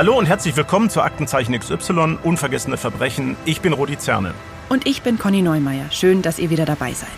[0.00, 3.36] Hallo und herzlich willkommen zu Aktenzeichen XY, Unvergessene Verbrechen.
[3.44, 4.32] Ich bin Rudi Zerne.
[4.70, 5.90] Und ich bin Conny Neumeier.
[5.90, 7.10] Schön, dass ihr wieder dabei seid.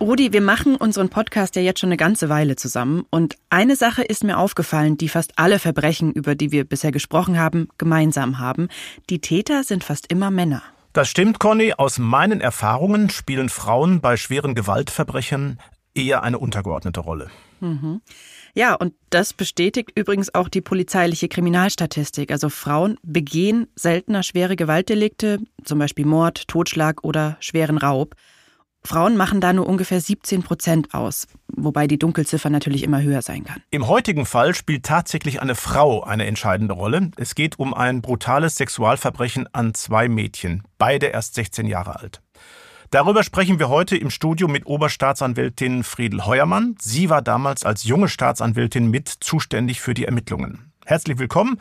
[0.00, 3.04] Rudi, wir machen unseren Podcast ja jetzt schon eine ganze Weile zusammen.
[3.10, 7.38] Und eine Sache ist mir aufgefallen, die fast alle Verbrechen, über die wir bisher gesprochen
[7.38, 8.68] haben, gemeinsam haben.
[9.10, 10.62] Die Täter sind fast immer Männer.
[10.94, 11.74] Das stimmt, Conny.
[11.76, 15.58] Aus meinen Erfahrungen spielen Frauen bei schweren Gewaltverbrechen
[15.92, 17.28] eher eine untergeordnete Rolle.
[17.60, 18.00] Mhm.
[18.54, 22.30] Ja, und das bestätigt übrigens auch die polizeiliche Kriminalstatistik.
[22.30, 28.14] Also Frauen begehen seltener schwere Gewaltdelikte, zum Beispiel Mord, Totschlag oder schweren Raub.
[28.86, 33.42] Frauen machen da nur ungefähr 17 Prozent aus, wobei die Dunkelziffer natürlich immer höher sein
[33.44, 33.62] kann.
[33.70, 37.10] Im heutigen Fall spielt tatsächlich eine Frau eine entscheidende Rolle.
[37.16, 42.20] Es geht um ein brutales Sexualverbrechen an zwei Mädchen, beide erst 16 Jahre alt.
[42.94, 46.76] Darüber sprechen wir heute im Studio mit Oberstaatsanwältin Friedel Heuermann.
[46.80, 50.70] Sie war damals als junge Staatsanwältin mit zuständig für die Ermittlungen.
[50.84, 51.60] Herzlich willkommen.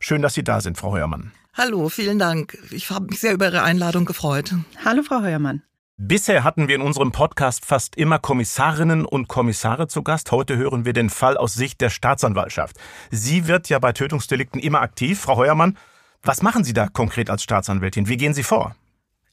[0.00, 1.32] Schön, dass Sie da sind, Frau Heuermann.
[1.54, 2.58] Hallo, vielen Dank.
[2.72, 4.52] Ich habe mich sehr über Ihre Einladung gefreut.
[4.84, 5.62] Hallo, Frau Heuermann.
[5.96, 10.30] Bisher hatten wir in unserem Podcast fast immer Kommissarinnen und Kommissare zu Gast.
[10.30, 12.76] Heute hören wir den Fall aus Sicht der Staatsanwaltschaft.
[13.10, 15.20] Sie wird ja bei Tötungsdelikten immer aktiv.
[15.20, 15.78] Frau Heuermann,
[16.22, 18.08] was machen Sie da konkret als Staatsanwältin?
[18.08, 18.76] Wie gehen Sie vor?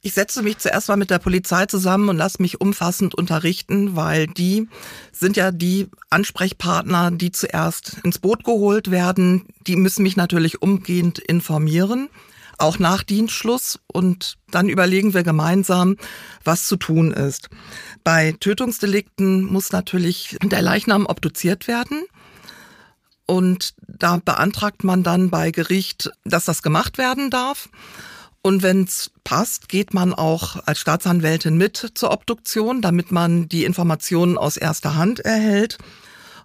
[0.05, 4.27] Ich setze mich zuerst mal mit der Polizei zusammen und lasse mich umfassend unterrichten, weil
[4.27, 4.67] die
[5.13, 9.45] sind ja die Ansprechpartner, die zuerst ins Boot geholt werden.
[9.65, 12.09] Die müssen mich natürlich umgehend informieren,
[12.57, 13.79] auch nach Dienstschluss.
[13.87, 15.95] Und dann überlegen wir gemeinsam,
[16.43, 17.49] was zu tun ist.
[18.03, 22.03] Bei Tötungsdelikten muss natürlich der Leichnam obduziert werden.
[23.25, 27.69] Und da beantragt man dann bei Gericht, dass das gemacht werden darf.
[28.45, 33.63] Und wenn es passt, geht man auch als Staatsanwältin mit zur Obduktion, damit man die
[33.63, 35.77] Informationen aus erster Hand erhält.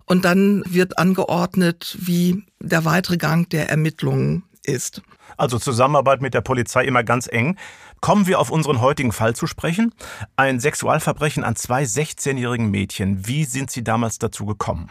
[0.05, 5.03] Und dann wird angeordnet, wie der weitere Gang der Ermittlungen ist.
[5.37, 7.57] Also Zusammenarbeit mit der Polizei immer ganz eng.
[8.01, 9.93] Kommen wir auf unseren heutigen Fall zu sprechen.
[10.37, 13.27] Ein Sexualverbrechen an zwei 16-jährigen Mädchen.
[13.27, 14.89] Wie sind Sie damals dazu gekommen?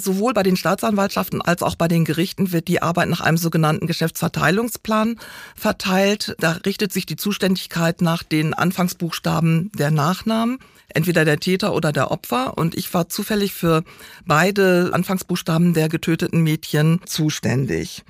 [0.00, 3.88] Sowohl bei den Staatsanwaltschaften als auch bei den Gerichten wird die Arbeit nach einem sogenannten
[3.88, 5.18] Geschäftsverteilungsplan
[5.56, 6.36] verteilt.
[6.38, 10.60] Da richtet sich die Zuständigkeit nach den Anfangsbuchstaben der Nachnamen,
[10.94, 12.56] entweder der Täter oder der Opfer.
[12.56, 13.82] Und ich war zufällig für
[14.24, 18.04] beide Anfangsbuchstaben der getöteten Mädchen zuständig.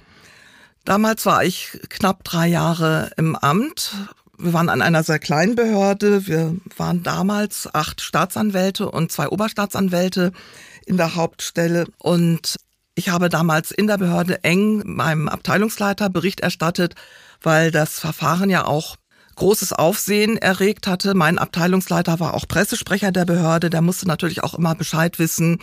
[0.84, 3.94] Damals war ich knapp drei Jahre im Amt,
[4.41, 6.28] wir waren an einer sehr kleinen Behörde.
[6.28, 10.32] Wir waren damals acht Staatsanwälte und zwei Oberstaatsanwälte
[10.88, 11.87] in der Hauptstelle.
[11.99, 12.56] Und
[12.94, 16.94] ich habe damals in der Behörde eng meinem Abteilungsleiter Bericht erstattet,
[17.43, 18.97] weil das Verfahren ja auch
[19.37, 21.15] großes Aufsehen erregt hatte.
[21.15, 23.71] Mein Abteilungsleiter war auch Pressesprecher der Behörde.
[23.71, 25.60] Der musste natürlich auch immer Bescheid wissen,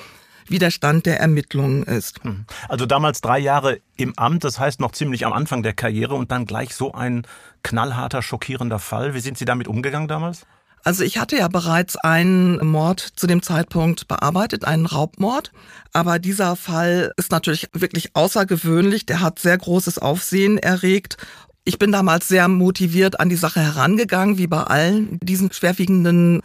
[0.47, 2.23] wie der Stand der Ermittlungen ist.
[2.23, 2.45] Hm.
[2.69, 6.31] Also damals drei Jahre im Amt, das heißt noch ziemlich am Anfang der Karriere und
[6.31, 7.27] dann gleich so ein
[7.63, 9.13] knallharter, schockierender Fall.
[9.13, 10.45] Wie sind Sie damit umgegangen damals?
[10.85, 15.51] Also ich hatte ja bereits einen Mord zu dem Zeitpunkt bearbeitet, einen Raubmord.
[15.93, 19.07] Aber dieser Fall ist natürlich wirklich außergewöhnlich.
[19.07, 21.17] Der hat sehr großes Aufsehen erregt.
[21.63, 26.41] Ich bin damals sehr motiviert an die Sache herangegangen, wie bei allen diesen schwerwiegenden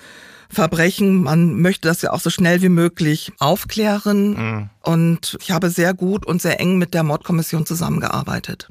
[0.49, 1.23] Verbrechen.
[1.23, 4.31] Man möchte das ja auch so schnell wie möglich aufklären.
[4.31, 4.71] Mhm.
[4.83, 8.71] Und ich habe sehr gut und sehr eng mit der Mordkommission zusammengearbeitet.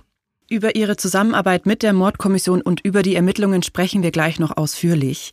[0.51, 5.31] Über Ihre Zusammenarbeit mit der Mordkommission und über die Ermittlungen sprechen wir gleich noch ausführlich.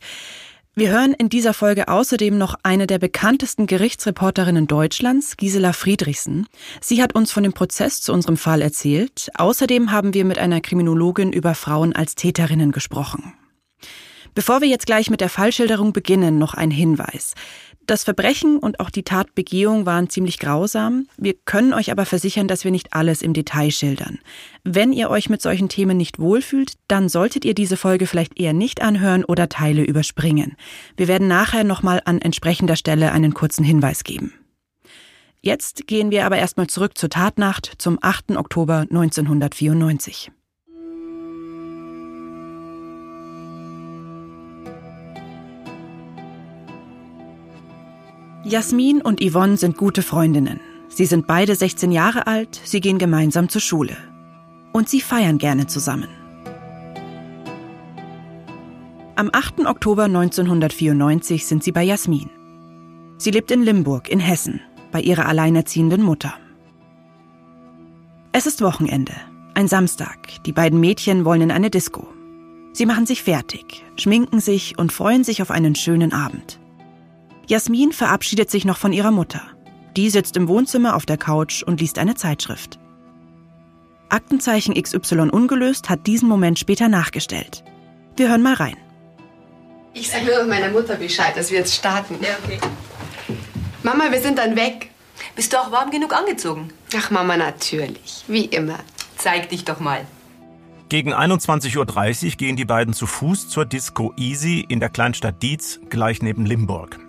[0.75, 6.45] Wir hören in dieser Folge außerdem noch eine der bekanntesten Gerichtsreporterinnen Deutschlands, Gisela Friedrichsen.
[6.81, 9.31] Sie hat uns von dem Prozess zu unserem Fall erzählt.
[9.33, 13.33] Außerdem haben wir mit einer Kriminologin über Frauen als Täterinnen gesprochen.
[14.35, 17.33] Bevor wir jetzt gleich mit der Fallschilderung beginnen, noch ein Hinweis.
[17.87, 21.07] Das Verbrechen und auch die Tatbegehung waren ziemlich grausam.
[21.15, 24.19] Wir können euch aber versichern, dass wir nicht alles im Detail schildern.
[24.65, 28.51] Wenn ihr euch mit solchen Themen nicht wohlfühlt, dann solltet ihr diese Folge vielleicht eher
[28.51, 30.57] nicht anhören oder Teile überspringen.
[30.97, 34.33] Wir werden nachher nochmal an entsprechender Stelle einen kurzen Hinweis geben.
[35.39, 38.31] Jetzt gehen wir aber erstmal zurück zur Tatnacht zum 8.
[38.31, 40.29] Oktober 1994.
[48.47, 50.61] Jasmin und Yvonne sind gute Freundinnen.
[50.87, 53.97] Sie sind beide 16 Jahre alt, sie gehen gemeinsam zur Schule.
[54.71, 56.07] Und sie feiern gerne zusammen.
[59.17, 59.65] Am 8.
[59.65, 62.29] Oktober 1994 sind sie bei Jasmin.
[63.17, 64.61] Sie lebt in Limburg in Hessen
[64.93, 66.33] bei ihrer alleinerziehenden Mutter.
[68.31, 69.13] Es ist Wochenende,
[69.55, 70.41] ein Samstag.
[70.45, 72.07] Die beiden Mädchen wollen in eine Disco.
[72.71, 76.61] Sie machen sich fertig, schminken sich und freuen sich auf einen schönen Abend.
[77.47, 79.41] Jasmin verabschiedet sich noch von ihrer Mutter.
[79.95, 82.77] Die sitzt im Wohnzimmer auf der Couch und liest eine Zeitschrift.
[84.09, 87.63] Aktenzeichen XY ungelöst hat diesen Moment später nachgestellt.
[88.17, 88.75] Wir hören mal rein.
[89.93, 92.15] Ich sage nur meiner Mutter Bescheid, dass wir jetzt starten.
[92.21, 92.59] Ja, okay.
[93.81, 94.91] Mama, wir sind dann weg.
[95.35, 96.69] Bist du auch warm genug angezogen?
[96.95, 98.25] Ach, Mama, natürlich.
[98.27, 98.79] Wie immer.
[99.17, 100.05] Zeig dich doch mal.
[100.89, 105.79] Gegen 21.30 Uhr gehen die beiden zu Fuß zur Disco Easy in der Kleinstadt Dietz,
[105.89, 107.06] gleich neben Limburg.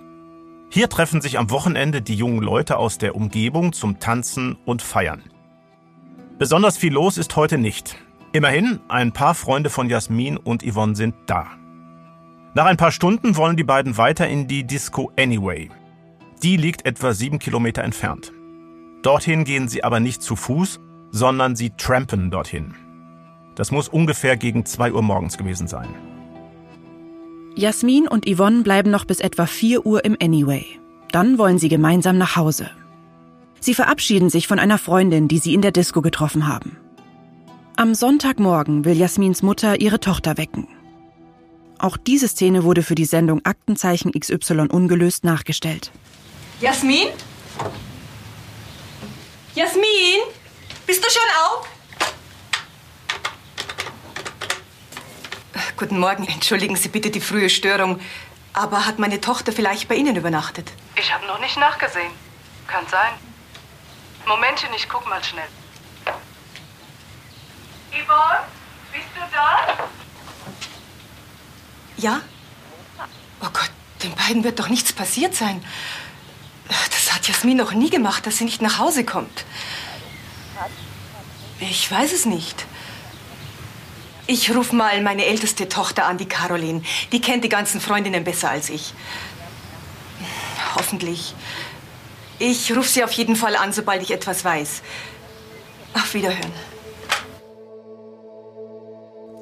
[0.70, 5.22] Hier treffen sich am Wochenende die jungen Leute aus der Umgebung zum Tanzen und Feiern.
[6.38, 7.96] Besonders viel los ist heute nicht.
[8.32, 11.46] Immerhin, ein paar Freunde von Jasmin und Yvonne sind da.
[12.54, 15.70] Nach ein paar Stunden wollen die beiden weiter in die Disco Anyway.
[16.42, 18.32] Die liegt etwa sieben Kilometer entfernt.
[19.02, 20.80] Dorthin gehen sie aber nicht zu Fuß,
[21.10, 22.74] sondern sie trampen dorthin.
[23.54, 25.88] Das muss ungefähr gegen 2 Uhr morgens gewesen sein.
[27.58, 30.64] Jasmin und Yvonne bleiben noch bis etwa 4 Uhr im Anyway.
[31.10, 32.70] Dann wollen sie gemeinsam nach Hause.
[33.58, 36.76] Sie verabschieden sich von einer Freundin, die sie in der Disco getroffen haben.
[37.74, 40.68] Am Sonntagmorgen will Jasmins Mutter ihre Tochter wecken.
[41.80, 45.90] Auch diese Szene wurde für die Sendung Aktenzeichen XY ungelöst nachgestellt.
[46.60, 47.08] Jasmin?
[49.56, 50.20] Jasmin?
[50.86, 51.77] Bist du schon auf?
[55.78, 56.26] Guten Morgen.
[56.26, 58.00] Entschuldigen Sie bitte die frühe Störung.
[58.52, 60.72] Aber hat meine Tochter vielleicht bei Ihnen übernachtet?
[60.96, 62.10] Ich habe noch nicht nachgesehen.
[62.66, 63.12] Kann sein.
[64.26, 65.46] Momentchen, ich guck mal schnell.
[67.92, 68.40] Yvonne,
[68.92, 69.78] bist du da?
[71.96, 72.22] Ja?
[73.40, 73.70] Oh Gott,
[74.02, 75.64] den beiden wird doch nichts passiert sein.
[76.66, 79.44] Das hat Jasmin noch nie gemacht, dass sie nicht nach Hause kommt.
[81.60, 82.66] Ich weiß es nicht.
[84.30, 86.82] Ich rufe mal meine älteste Tochter an, die Caroline.
[87.12, 88.92] Die kennt die ganzen Freundinnen besser als ich.
[90.76, 91.34] Hoffentlich.
[92.38, 94.82] Ich rufe sie auf jeden Fall an, sobald ich etwas weiß.
[95.94, 96.52] Auf Wiederhören.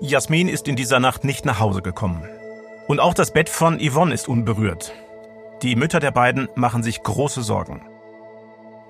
[0.00, 2.22] Jasmin ist in dieser Nacht nicht nach Hause gekommen.
[2.86, 4.92] Und auch das Bett von Yvonne ist unberührt.
[5.62, 7.82] Die Mütter der beiden machen sich große Sorgen.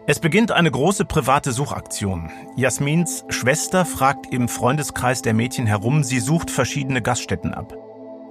[0.08, 2.30] Es beginnt eine große private Suchaktion.
[2.54, 7.74] Jasmins Schwester fragt im Freundeskreis der Mädchen herum, sie sucht verschiedene Gaststätten ab.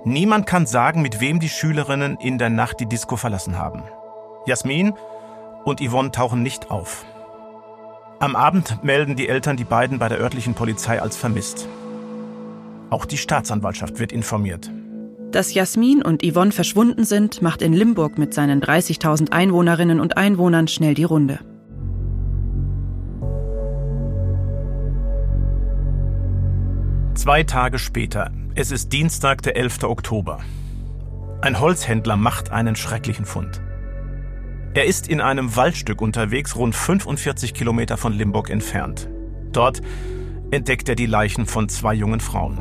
[0.06, 3.84] Niemand kann sagen, mit wem die Schülerinnen in der Nacht die Disco verlassen haben.
[4.46, 4.94] Jasmin
[5.66, 7.04] und Yvonne tauchen nicht auf.
[8.20, 11.68] Am Abend melden die Eltern die beiden bei der örtlichen Polizei als vermisst.
[12.90, 14.72] Auch die Staatsanwaltschaft wird informiert.
[15.32, 20.70] Dass Jasmin und Yvonne verschwunden sind, macht in Limburg mit seinen 30.000 Einwohnerinnen und Einwohnern
[20.70, 21.40] schnell die Runde.
[27.26, 28.30] Zwei Tage später.
[28.54, 29.86] Es ist Dienstag, der 11.
[29.86, 30.42] Oktober.
[31.42, 33.64] Ein Holzhändler macht einen schrecklichen Fund.
[34.76, 39.10] Er ist in einem Waldstück unterwegs, rund 45 Kilometer von Limburg entfernt.
[39.52, 39.82] Dort
[40.52, 42.60] entdeckt er die Leichen von zwei jungen Frauen.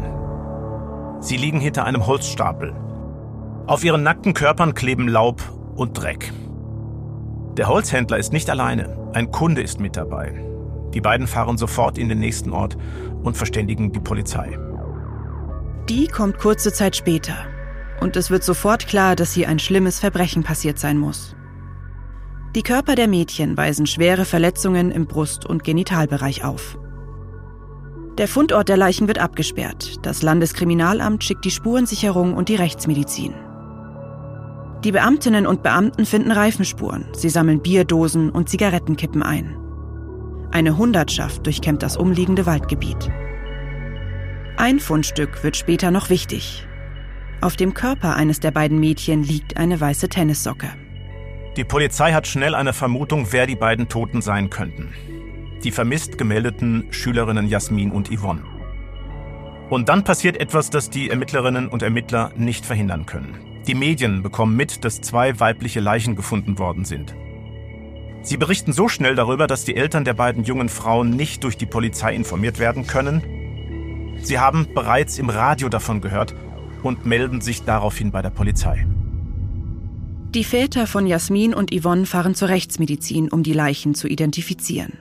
[1.20, 2.72] Sie liegen hinter einem Holzstapel.
[3.66, 5.42] Auf ihren nackten Körpern kleben Laub
[5.76, 6.32] und Dreck.
[7.58, 10.53] Der Holzhändler ist nicht alleine, ein Kunde ist mit dabei.
[10.94, 12.76] Die beiden fahren sofort in den nächsten Ort
[13.22, 14.58] und verständigen die Polizei.
[15.88, 17.34] Die kommt kurze Zeit später.
[18.00, 21.36] Und es wird sofort klar, dass hier ein schlimmes Verbrechen passiert sein muss.
[22.54, 26.78] Die Körper der Mädchen weisen schwere Verletzungen im Brust- und Genitalbereich auf.
[28.16, 30.06] Der Fundort der Leichen wird abgesperrt.
[30.06, 33.34] Das Landeskriminalamt schickt die Spurensicherung und die Rechtsmedizin.
[34.84, 37.06] Die Beamtinnen und Beamten finden Reifenspuren.
[37.12, 39.56] Sie sammeln Bierdosen und Zigarettenkippen ein.
[40.54, 43.10] Eine Hundertschaft durchkämmt das umliegende Waldgebiet.
[44.56, 46.64] Ein Fundstück wird später noch wichtig.
[47.40, 50.68] Auf dem Körper eines der beiden Mädchen liegt eine weiße Tennissocke.
[51.56, 54.94] Die Polizei hat schnell eine Vermutung, wer die beiden Toten sein könnten.
[55.64, 58.44] Die vermisst gemeldeten Schülerinnen Jasmin und Yvonne.
[59.70, 63.40] Und dann passiert etwas, das die Ermittlerinnen und Ermittler nicht verhindern können.
[63.66, 67.16] Die Medien bekommen mit, dass zwei weibliche Leichen gefunden worden sind.
[68.24, 71.66] Sie berichten so schnell darüber, dass die Eltern der beiden jungen Frauen nicht durch die
[71.66, 73.22] Polizei informiert werden können.
[74.22, 76.34] Sie haben bereits im Radio davon gehört
[76.82, 78.86] und melden sich daraufhin bei der Polizei.
[80.34, 84.94] Die Väter von Jasmin und Yvonne fahren zur Rechtsmedizin, um die Leichen zu identifizieren.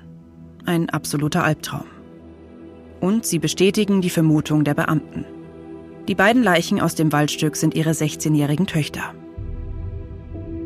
[0.65, 1.86] Ein absoluter Albtraum.
[3.00, 5.25] Und sie bestätigen die Vermutung der Beamten.
[6.10, 9.13] Die beiden Leichen aus dem Waldstück sind ihre 16-jährigen Töchter.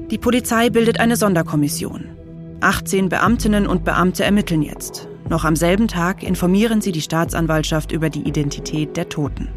[0.10, 2.17] Die Polizei bildet eine Sonderkommission.
[2.60, 5.08] 18 Beamtinnen und Beamte ermitteln jetzt.
[5.30, 9.50] Noch am selben Tag informieren sie die Staatsanwaltschaft über die Identität der Toten.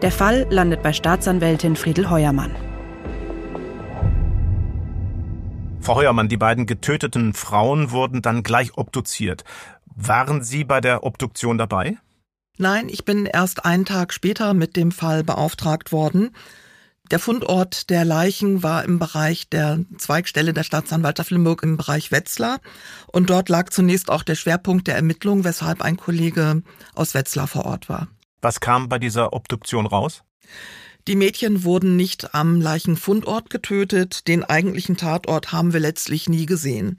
[0.00, 2.54] Der Fall landet bei Staatsanwältin Friedel Heuermann.
[5.80, 9.44] Frau Heuermann, die beiden getöteten Frauen wurden dann gleich obduziert.
[9.94, 11.98] Waren Sie bei der Obduktion dabei?
[12.58, 16.30] Nein, ich bin erst einen Tag später mit dem Fall beauftragt worden.
[17.10, 22.58] Der Fundort der Leichen war im Bereich der Zweigstelle der Staatsanwaltschaft Limburg im Bereich Wetzlar.
[23.06, 26.62] Und dort lag zunächst auch der Schwerpunkt der Ermittlung, weshalb ein Kollege
[26.94, 28.08] aus Wetzlar vor Ort war.
[28.42, 30.22] Was kam bei dieser Obduktion raus?
[31.06, 34.26] Die Mädchen wurden nicht am Leichenfundort getötet.
[34.26, 36.98] Den eigentlichen Tatort haben wir letztlich nie gesehen.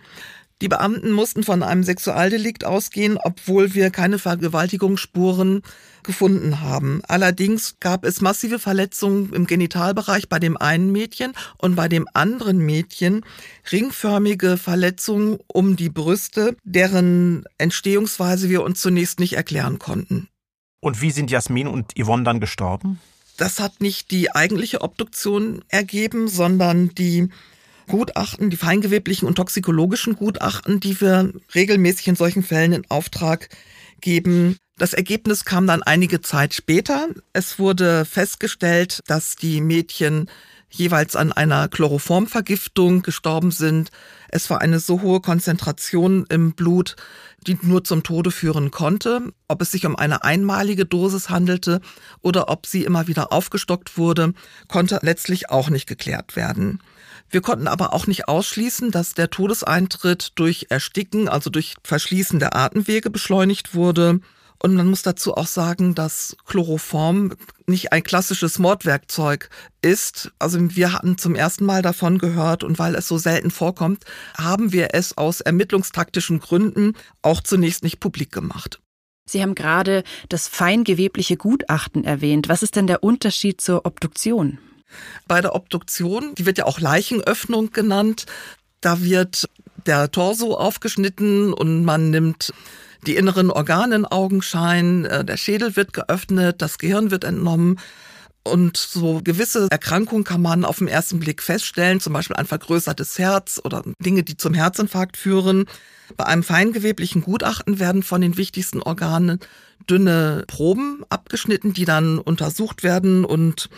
[0.62, 5.62] Die Beamten mussten von einem Sexualdelikt ausgehen, obwohl wir keine Vergewaltigungsspuren
[6.02, 7.02] gefunden haben.
[7.08, 12.58] Allerdings gab es massive Verletzungen im Genitalbereich bei dem einen Mädchen und bei dem anderen
[12.58, 13.24] Mädchen
[13.72, 20.28] ringförmige Verletzungen um die Brüste, deren Entstehungsweise wir uns zunächst nicht erklären konnten.
[20.80, 23.00] Und wie sind Jasmin und Yvonne dann gestorben?
[23.38, 27.30] Das hat nicht die eigentliche Obduktion ergeben, sondern die
[27.88, 33.50] Gutachten, die feingeweblichen und toxikologischen Gutachten, die wir regelmäßig in solchen Fällen in Auftrag
[34.02, 34.58] geben.
[34.78, 37.08] Das Ergebnis kam dann einige Zeit später.
[37.34, 40.30] Es wurde festgestellt, dass die Mädchen
[40.70, 43.90] jeweils an einer Chloroformvergiftung gestorben sind.
[44.30, 46.96] Es war eine so hohe Konzentration im Blut,
[47.46, 49.34] die nur zum Tode führen konnte.
[49.48, 51.82] Ob es sich um eine einmalige Dosis handelte
[52.22, 54.34] oder ob sie immer wieder aufgestockt wurde,
[54.68, 56.80] konnte letztlich auch nicht geklärt werden.
[57.30, 62.56] Wir konnten aber auch nicht ausschließen, dass der Todeseintritt durch Ersticken, also durch Verschließen der
[62.56, 64.22] Atemwege beschleunigt wurde.
[64.60, 67.34] Und man muss dazu auch sagen, dass Chloroform
[67.68, 69.50] nicht ein klassisches Mordwerkzeug
[69.82, 70.32] ist.
[70.40, 74.06] Also wir hatten zum ersten Mal davon gehört und weil es so selten vorkommt,
[74.36, 78.80] haben wir es aus ermittlungstaktischen Gründen auch zunächst nicht publik gemacht.
[79.30, 82.48] Sie haben gerade das feingewebliche Gutachten erwähnt.
[82.48, 84.58] Was ist denn der Unterschied zur Obduktion?
[85.28, 88.26] Bei der Obduktion, die wird ja auch Leichenöffnung genannt,
[88.82, 89.50] da wird
[89.86, 92.54] der Torso aufgeschnitten und man nimmt
[93.06, 97.80] die inneren Organe in Augenschein, äh, der Schädel wird geöffnet, das Gehirn wird entnommen.
[98.44, 103.20] Und so gewisse Erkrankungen kann man auf den ersten Blick feststellen, zum Beispiel ein vergrößertes
[103.20, 105.66] Herz oder Dinge, die zum Herzinfarkt führen.
[106.16, 109.40] Bei einem feingeweblichen Gutachten werden von den wichtigsten Organen
[109.90, 113.70] dünne Proben abgeschnitten, die dann untersucht werden und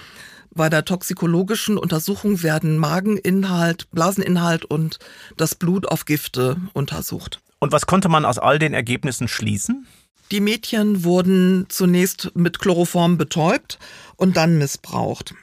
[0.52, 5.00] bei der toxikologischen Untersuchung werden Mageninhalt, Blaseninhalt und
[5.38, 7.42] das Blut auf Gifte untersucht.
[7.60, 9.86] Und was konnte man aus all den Ergebnissen schließen?
[10.32, 13.80] Die Mädchen wurden zunächst mit Chloroform betäubt
[14.16, 15.34] und dann missbraucht.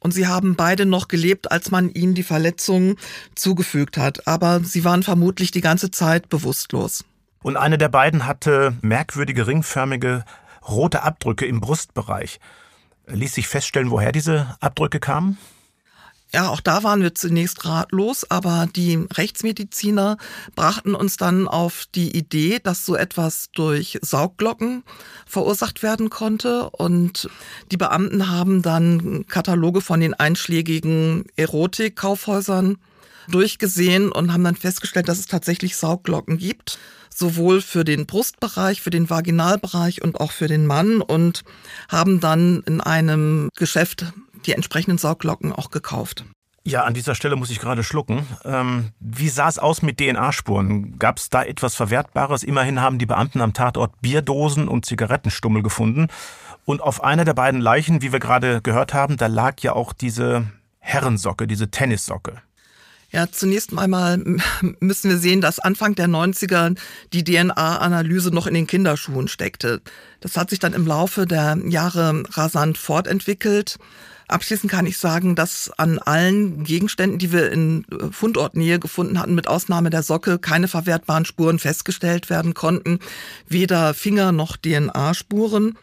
[0.00, 2.96] Und sie haben beide noch gelebt, als man ihnen die Verletzungen
[3.34, 4.28] zugefügt hat.
[4.28, 7.04] Aber sie waren vermutlich die ganze Zeit bewusstlos.
[7.42, 10.24] Und eine der beiden hatte merkwürdige ringförmige
[10.68, 12.38] rote Abdrücke im Brustbereich.
[13.06, 15.38] Ließ sich feststellen, woher diese Abdrücke kamen?
[16.34, 20.16] Ja, auch da waren wir zunächst ratlos, aber die Rechtsmediziner
[20.56, 24.82] brachten uns dann auf die Idee, dass so etwas durch Saugglocken
[25.26, 26.70] verursacht werden konnte.
[26.70, 27.30] Und
[27.70, 32.78] die Beamten haben dann Kataloge von den einschlägigen Erotikkaufhäusern
[33.28, 36.78] durchgesehen und haben dann festgestellt, dass es tatsächlich Saugglocken gibt,
[37.14, 41.42] sowohl für den Brustbereich, für den Vaginalbereich und auch für den Mann und
[41.88, 44.12] haben dann in einem Geschäft
[44.46, 46.24] die entsprechenden Saugglocken auch gekauft.
[46.66, 48.26] Ja, an dieser Stelle muss ich gerade schlucken.
[48.42, 50.98] Ähm, wie sah es aus mit DNA-Spuren?
[50.98, 52.42] Gab es da etwas Verwertbares?
[52.42, 56.08] Immerhin haben die Beamten am Tatort Bierdosen und Zigarettenstummel gefunden.
[56.64, 59.92] Und auf einer der beiden Leichen, wie wir gerade gehört haben, da lag ja auch
[59.92, 60.46] diese
[60.78, 62.40] Herrensocke, diese Tennissocke.
[63.14, 64.18] Ja, zunächst einmal
[64.80, 66.76] müssen wir sehen, dass Anfang der 90er
[67.12, 69.82] die DNA-Analyse noch in den Kinderschuhen steckte.
[70.18, 73.78] Das hat sich dann im Laufe der Jahre rasant fortentwickelt.
[74.26, 79.36] Abschließend kann ich sagen, dass an allen Gegenständen, die wir in äh, Fundortnähe gefunden hatten,
[79.36, 82.98] mit Ausnahme der Socke, keine verwertbaren Spuren festgestellt werden konnten.
[83.46, 85.78] Weder Finger noch DNA-Spuren.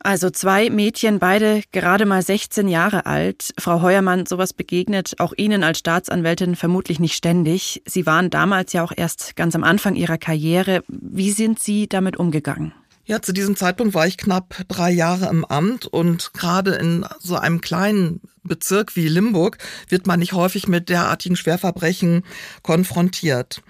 [0.00, 3.52] Also zwei Mädchen, beide gerade mal 16 Jahre alt.
[3.58, 7.82] Frau Heuermann, sowas begegnet auch Ihnen als Staatsanwältin vermutlich nicht ständig.
[7.86, 10.84] Sie waren damals ja auch erst ganz am Anfang Ihrer Karriere.
[10.88, 12.72] Wie sind Sie damit umgegangen?
[13.06, 17.36] Ja, zu diesem Zeitpunkt war ich knapp drei Jahre im Amt und gerade in so
[17.36, 22.24] einem kleinen Bezirk wie Limburg wird man nicht häufig mit derartigen Schwerverbrechen
[22.62, 23.62] konfrontiert.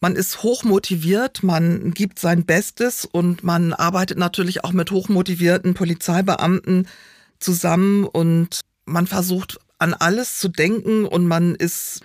[0.00, 6.88] Man ist hochmotiviert, man gibt sein Bestes und man arbeitet natürlich auch mit hochmotivierten Polizeibeamten
[7.38, 12.00] zusammen und man versucht an alles zu denken und man ist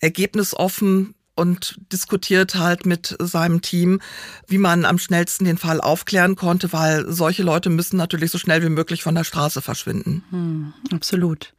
[0.00, 4.00] ergebnisoffen und diskutiert halt mit seinem Team,
[4.46, 8.62] wie man am schnellsten den Fall aufklären konnte, weil solche Leute müssen natürlich so schnell
[8.62, 10.24] wie möglich von der Straße verschwinden.
[10.30, 11.54] Hm, absolut.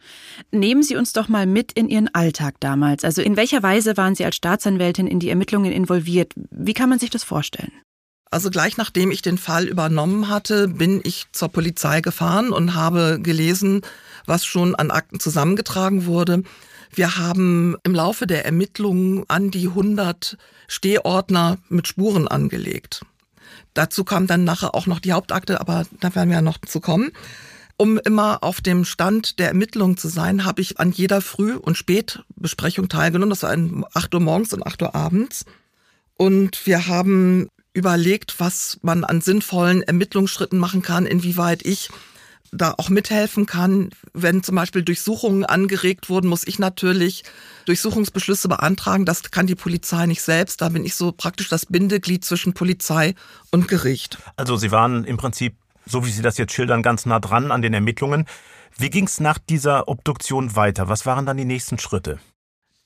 [0.52, 3.04] Nehmen Sie uns doch mal mit in Ihren Alltag damals.
[3.04, 6.34] Also in welcher Weise waren Sie als Staatsanwältin in die Ermittlungen involviert?
[6.52, 7.72] Wie kann man sich das vorstellen?
[8.30, 13.20] Also gleich nachdem ich den Fall übernommen hatte, bin ich zur Polizei gefahren und habe
[13.22, 13.82] gelesen,
[14.26, 16.42] was schon an Akten zusammengetragen wurde.
[16.96, 23.04] Wir haben im Laufe der Ermittlungen an die 100 Stehordner mit Spuren angelegt.
[23.74, 26.80] Dazu kam dann nachher auch noch die Hauptakte, aber da werden wir ja noch zu
[26.80, 27.12] kommen.
[27.78, 31.78] Um immer auf dem Stand der Ermittlungen zu sein, habe ich an jeder Früh- und
[31.78, 33.32] Spätbesprechung teilgenommen.
[33.32, 35.46] Das war um 8 Uhr morgens und 8 Uhr abends.
[36.16, 41.90] Und wir haben überlegt, was man an sinnvollen Ermittlungsschritten machen kann, inwieweit ich
[42.54, 43.90] da auch mithelfen kann.
[44.14, 47.24] Wenn zum Beispiel Durchsuchungen angeregt wurden, muss ich natürlich
[47.66, 49.06] Durchsuchungsbeschlüsse beantragen.
[49.06, 50.62] Das kann die Polizei nicht selbst.
[50.62, 53.16] Da bin ich so praktisch das Bindeglied zwischen Polizei
[53.52, 54.18] und Gericht.
[54.36, 55.56] Also Sie waren im Prinzip,
[55.86, 58.26] so wie Sie das jetzt schildern, ganz nah dran an den Ermittlungen.
[58.78, 60.90] Wie ging es nach dieser Obduktion weiter?
[60.90, 62.20] Was waren dann die nächsten Schritte?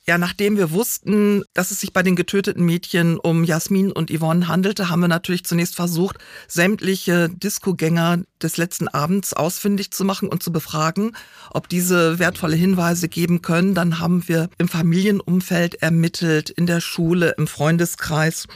[0.10, 4.48] Ja, nachdem wir wussten, dass es sich bei den getöteten Mädchen um Jasmin und Yvonne
[4.48, 6.16] handelte, haben wir natürlich zunächst versucht,
[6.48, 11.12] sämtliche Discogänger des letzten Abends ausfindig zu machen und zu befragen,
[11.52, 13.76] ob diese wertvolle Hinweise geben können.
[13.76, 18.48] Dann haben wir im Familienumfeld ermittelt, in der Schule, im Freundeskreis.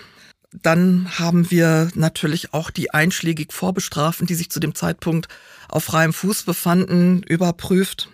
[0.53, 5.27] Dann haben wir natürlich auch die einschlägig Vorbestraften, die sich zu dem Zeitpunkt
[5.67, 8.07] auf freiem Fuß befanden, überprüft.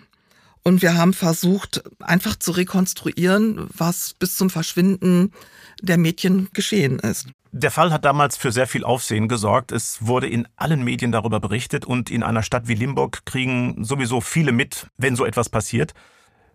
[0.67, 5.31] Und wir haben versucht, einfach zu rekonstruieren, was bis zum Verschwinden
[5.81, 7.29] der Mädchen geschehen ist.
[7.53, 9.71] Der Fall hat damals für sehr viel Aufsehen gesorgt.
[9.71, 14.19] Es wurde in allen Medien darüber berichtet und in einer Stadt wie Limburg kriegen sowieso
[14.19, 15.93] viele mit, wenn so etwas passiert.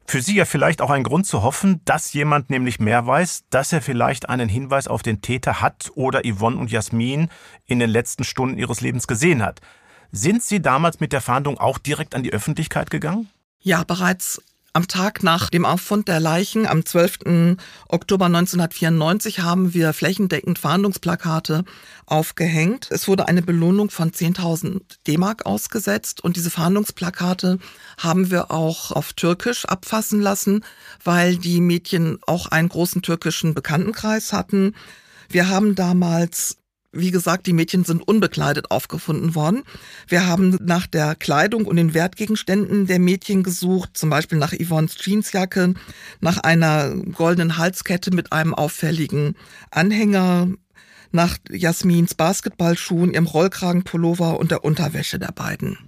[0.05, 3.73] Für Sie ja vielleicht auch ein Grund zu hoffen, dass jemand nämlich mehr weiß, dass
[3.73, 7.31] er vielleicht einen Hinweis auf den Täter hat oder Yvonne und Jasmin
[7.65, 9.63] in den letzten Stunden ihres Lebens gesehen hat.
[10.11, 13.31] Sind Sie damals mit der Fahndung auch direkt an die Öffentlichkeit gegangen?
[13.65, 17.57] Ja, bereits am Tag nach dem Auffund der Leichen, am 12.
[17.89, 21.65] Oktober 1994, haben wir flächendeckend Fahndungsplakate
[22.07, 22.89] aufgehängt.
[22.91, 27.61] Es wurde eine Belohnung von 10.000 D-Mark ausgesetzt und diese Fahndungsplakate
[27.99, 30.65] haben wir auch auf Türkisch abfassen lassen,
[31.05, 34.75] weil die Mädchen auch einen großen türkischen Bekanntenkreis hatten.
[35.29, 36.57] Wir haben damals
[36.93, 39.63] wie gesagt, die Mädchen sind unbekleidet aufgefunden worden.
[40.07, 44.97] Wir haben nach der Kleidung und den Wertgegenständen der Mädchen gesucht, zum Beispiel nach Yvonnes
[44.99, 45.75] Jeansjacke,
[46.21, 49.37] nach einer goldenen Halskette mit einem auffälligen
[49.71, 50.49] Anhänger,
[51.13, 55.79] nach Jasmins Basketballschuhen, ihrem Rollkragenpullover und der Unterwäsche der beiden.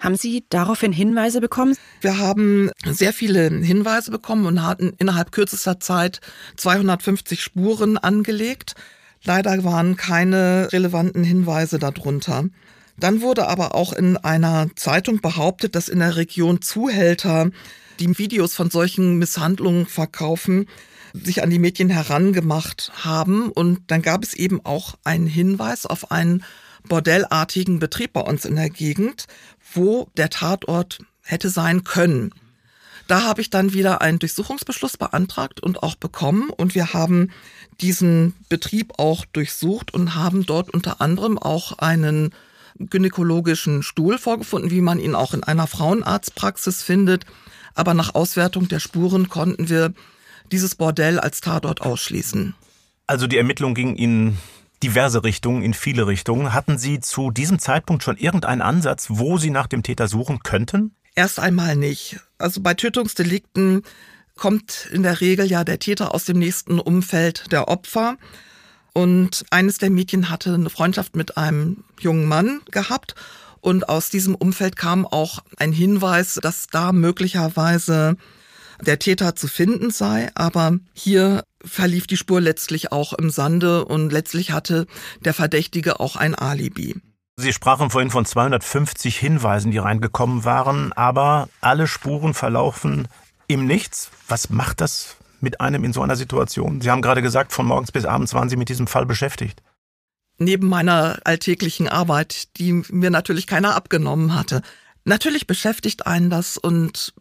[0.00, 1.76] Haben Sie daraufhin Hinweise bekommen?
[2.00, 6.20] Wir haben sehr viele Hinweise bekommen und hatten innerhalb kürzester Zeit
[6.56, 8.74] 250 Spuren angelegt.
[9.24, 12.44] Leider waren keine relevanten Hinweise darunter.
[12.98, 17.50] Dann wurde aber auch in einer Zeitung behauptet, dass in der Region Zuhälter,
[17.98, 20.66] die Videos von solchen Misshandlungen verkaufen,
[21.12, 23.50] sich an die Mädchen herangemacht haben.
[23.50, 26.44] Und dann gab es eben auch einen Hinweis auf einen
[26.88, 29.24] bordellartigen Betrieb bei uns in der Gegend,
[29.72, 32.30] wo der Tatort hätte sein können.
[33.06, 36.50] Da habe ich dann wieder einen Durchsuchungsbeschluss beantragt und auch bekommen.
[36.50, 37.30] Und wir haben
[37.80, 42.34] diesen Betrieb auch durchsucht und haben dort unter anderem auch einen
[42.78, 47.24] gynäkologischen Stuhl vorgefunden, wie man ihn auch in einer Frauenarztpraxis findet.
[47.74, 49.92] Aber nach Auswertung der Spuren konnten wir
[50.50, 52.54] dieses Bordell als Tatort ausschließen.
[53.06, 54.38] Also die Ermittlung ging in
[54.82, 56.52] diverse Richtungen, in viele Richtungen.
[56.52, 60.94] Hatten Sie zu diesem Zeitpunkt schon irgendeinen Ansatz, wo Sie nach dem Täter suchen könnten?
[61.14, 62.18] Erst einmal nicht.
[62.38, 63.82] Also bei Tötungsdelikten
[64.36, 68.16] kommt in der Regel ja der Täter aus dem nächsten Umfeld der Opfer.
[68.92, 73.14] Und eines der Mädchen hatte eine Freundschaft mit einem jungen Mann gehabt.
[73.60, 78.16] Und aus diesem Umfeld kam auch ein Hinweis, dass da möglicherweise
[78.80, 80.30] der Täter zu finden sei.
[80.34, 84.86] Aber hier verlief die Spur letztlich auch im Sande und letztlich hatte
[85.24, 86.96] der Verdächtige auch ein Alibi.
[87.36, 93.08] Sie sprachen vorhin von 250 Hinweisen, die reingekommen waren, aber alle Spuren verlaufen
[93.48, 94.10] im Nichts.
[94.28, 96.80] Was macht das mit einem in so einer Situation?
[96.80, 99.62] Sie haben gerade gesagt, von morgens bis abends waren Sie mit diesem Fall beschäftigt.
[100.38, 104.62] Neben meiner alltäglichen Arbeit, die mir natürlich keiner abgenommen hatte.
[105.04, 107.14] Natürlich beschäftigt einen das und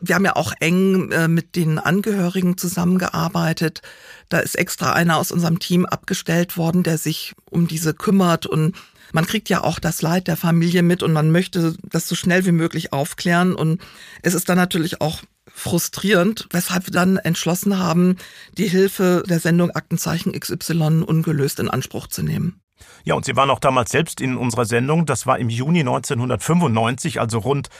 [0.00, 3.82] wir haben ja auch eng äh, mit den Angehörigen zusammengearbeitet.
[4.28, 8.76] Da ist extra einer aus unserem Team abgestellt worden, der sich um diese kümmert und
[9.12, 12.44] man kriegt ja auch das Leid der Familie mit und man möchte das so schnell
[12.46, 13.80] wie möglich aufklären und
[14.22, 18.16] es ist dann natürlich auch frustrierend, weshalb wir dann entschlossen haben,
[18.56, 22.60] die Hilfe der Sendung Aktenzeichen XY ungelöst in Anspruch zu nehmen.
[23.04, 25.06] Ja, und Sie waren auch damals selbst in unserer Sendung.
[25.06, 27.70] Das war im Juni 1995, also rund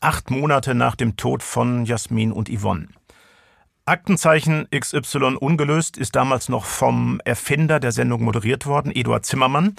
[0.00, 2.88] acht Monate nach dem Tod von Jasmin und Yvonne.
[3.84, 9.76] Aktenzeichen XY ungelöst ist damals noch vom Erfinder der Sendung moderiert worden, Eduard Zimmermann.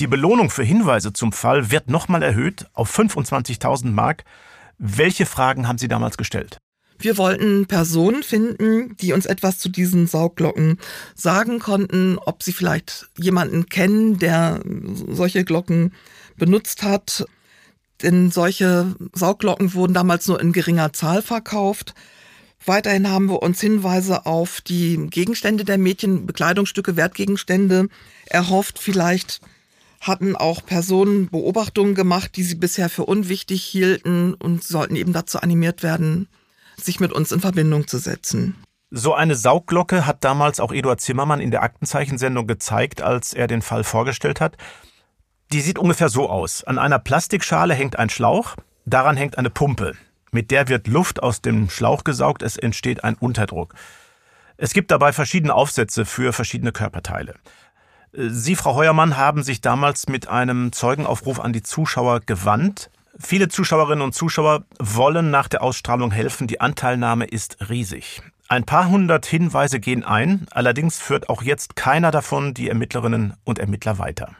[0.00, 4.22] Die Belohnung für Hinweise zum Fall wird nochmal erhöht auf 25.000 Mark.
[4.78, 6.58] Welche Fragen haben Sie damals gestellt?
[7.00, 10.78] Wir wollten Personen finden, die uns etwas zu diesen Saugglocken
[11.16, 14.60] sagen konnten, ob sie vielleicht jemanden kennen, der
[15.08, 15.92] solche Glocken
[16.36, 17.24] benutzt hat.
[18.02, 21.94] Denn solche Saugglocken wurden damals nur in geringer Zahl verkauft.
[22.64, 27.88] Weiterhin haben wir uns Hinweise auf die Gegenstände der Mädchen, Bekleidungsstücke, Wertgegenstände
[28.26, 28.78] erhofft.
[28.78, 29.40] Vielleicht
[30.00, 35.40] hatten auch Personen Beobachtungen gemacht, die sie bisher für unwichtig hielten und sollten eben dazu
[35.40, 36.28] animiert werden,
[36.76, 38.54] sich mit uns in Verbindung zu setzen.
[38.90, 43.60] So eine Saugglocke hat damals auch Eduard Zimmermann in der Aktenzeichensendung gezeigt, als er den
[43.60, 44.56] Fall vorgestellt hat.
[45.52, 46.64] Die sieht ungefähr so aus.
[46.64, 48.56] An einer Plastikschale hängt ein Schlauch,
[48.86, 49.94] daran hängt eine Pumpe.
[50.30, 53.74] Mit der wird Luft aus dem Schlauch gesaugt, es entsteht ein Unterdruck.
[54.56, 57.34] Es gibt dabei verschiedene Aufsätze für verschiedene Körperteile.
[58.12, 62.90] Sie, Frau Heuermann, haben sich damals mit einem Zeugenaufruf an die Zuschauer gewandt.
[63.18, 66.46] Viele Zuschauerinnen und Zuschauer wollen nach der Ausstrahlung helfen.
[66.46, 68.22] Die Anteilnahme ist riesig.
[68.48, 73.58] Ein paar hundert Hinweise gehen ein, allerdings führt auch jetzt keiner davon die Ermittlerinnen und
[73.58, 74.30] Ermittler weiter.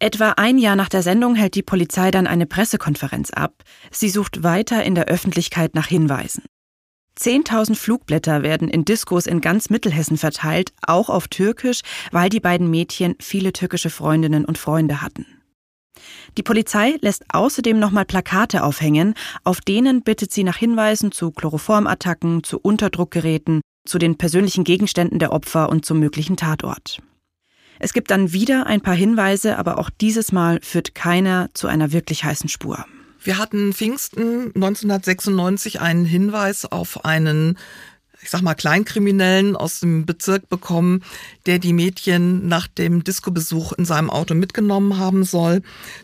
[0.00, 3.62] Etwa ein Jahr nach der Sendung hält die Polizei dann eine Pressekonferenz ab.
[3.92, 6.42] Sie sucht weiter in der Öffentlichkeit nach Hinweisen.
[7.14, 12.70] Zehntausend Flugblätter werden in Diskos in ganz Mittelhessen verteilt, auch auf Türkisch, weil die beiden
[12.70, 15.26] Mädchen viele türkische Freundinnen und Freunde hatten.
[16.38, 22.42] Die Polizei lässt außerdem nochmal Plakate aufhängen, auf denen bittet sie nach Hinweisen zu Chloroformattacken,
[22.42, 26.98] zu Unterdruckgeräten, zu den persönlichen Gegenständen der Opfer und zum möglichen Tatort.
[27.78, 31.92] Es gibt dann wieder ein paar Hinweise, aber auch dieses Mal führt keiner zu einer
[31.92, 32.84] wirklich heißen Spur.
[33.22, 37.56] Wir hatten Pfingsten 1996 einen Hinweis auf einen
[38.22, 41.02] ich sag mal, Kleinkriminellen aus dem Bezirk bekommen,
[41.46, 45.62] der die Mädchen nach dem Disco-Besuch in seinem Auto mitgenommen haben soll.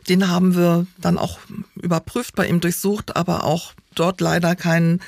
[0.09, 1.39] Den haben wir dann auch
[1.81, 5.01] überprüft, bei ihm durchsucht, aber auch dort leider keinen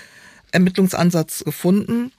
[0.53, 2.13] Ermittlungsansatz gefunden.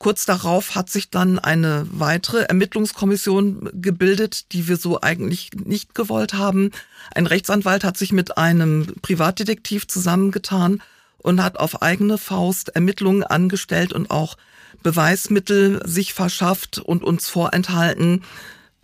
[0.00, 6.32] Kurz darauf hat sich dann eine weitere Ermittlungskommission gebildet, die wir so eigentlich nicht gewollt
[6.32, 6.70] haben.
[7.14, 10.80] Ein Rechtsanwalt hat sich mit einem Privatdetektiv zusammengetan
[11.18, 14.38] und hat auf eigene Faust Ermittlungen angestellt und auch
[14.82, 18.24] Beweismittel sich verschafft und uns vorenthalten,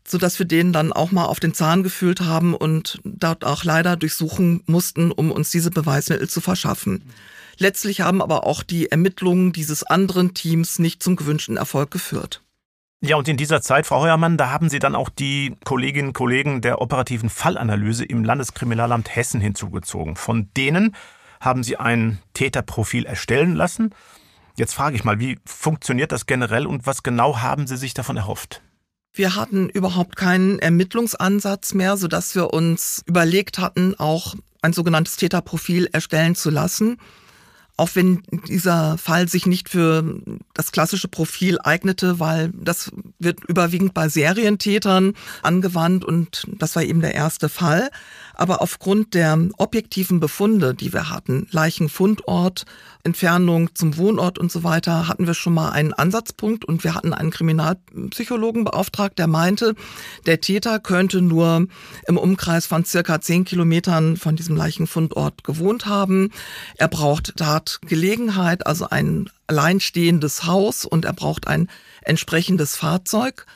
[0.07, 3.64] so dass wir denen dann auch mal auf den Zahn gefühlt haben und dort auch
[3.64, 7.00] leider durchsuchen mussten, um uns diese Beweismittel zu verschaffen.
[7.58, 12.42] Letztlich haben aber auch die Ermittlungen dieses anderen Teams nicht zum gewünschten Erfolg geführt.
[13.02, 16.14] Ja, und in dieser Zeit, Frau Heuermann, da haben Sie dann auch die Kolleginnen und
[16.14, 20.16] Kollegen der operativen Fallanalyse im Landeskriminalamt Hessen hinzugezogen.
[20.16, 20.96] Von denen
[21.40, 23.94] haben Sie ein Täterprofil erstellen lassen.
[24.56, 28.16] Jetzt frage ich mal, wie funktioniert das generell und was genau haben Sie sich davon
[28.16, 28.62] erhofft?
[29.12, 35.88] Wir hatten überhaupt keinen Ermittlungsansatz mehr, sodass wir uns überlegt hatten, auch ein sogenanntes Täterprofil
[35.92, 36.98] erstellen zu lassen
[37.76, 40.20] auch wenn dieser Fall sich nicht für
[40.54, 47.00] das klassische Profil eignete, weil das wird überwiegend bei Serientätern angewandt und das war eben
[47.00, 47.90] der erste Fall.
[48.37, 52.66] Aber aufgrund der objektiven Befunde, die wir hatten, Leichenfundort,
[53.03, 57.14] Entfernung zum Wohnort und so weiter, hatten wir schon mal einen Ansatzpunkt und wir hatten
[57.14, 59.75] einen Kriminalpsychologen beauftragt, der meinte,
[60.27, 61.66] der Täter könnte nur
[62.07, 66.31] im Umkreis von circa zehn Kilometern von diesem Leichenfundort gewohnt haben.
[66.77, 71.68] Er braucht Tatgelegenheit, also ein alleinstehendes Haus und er braucht ein
[72.03, 73.46] entsprechendes Fahrzeug,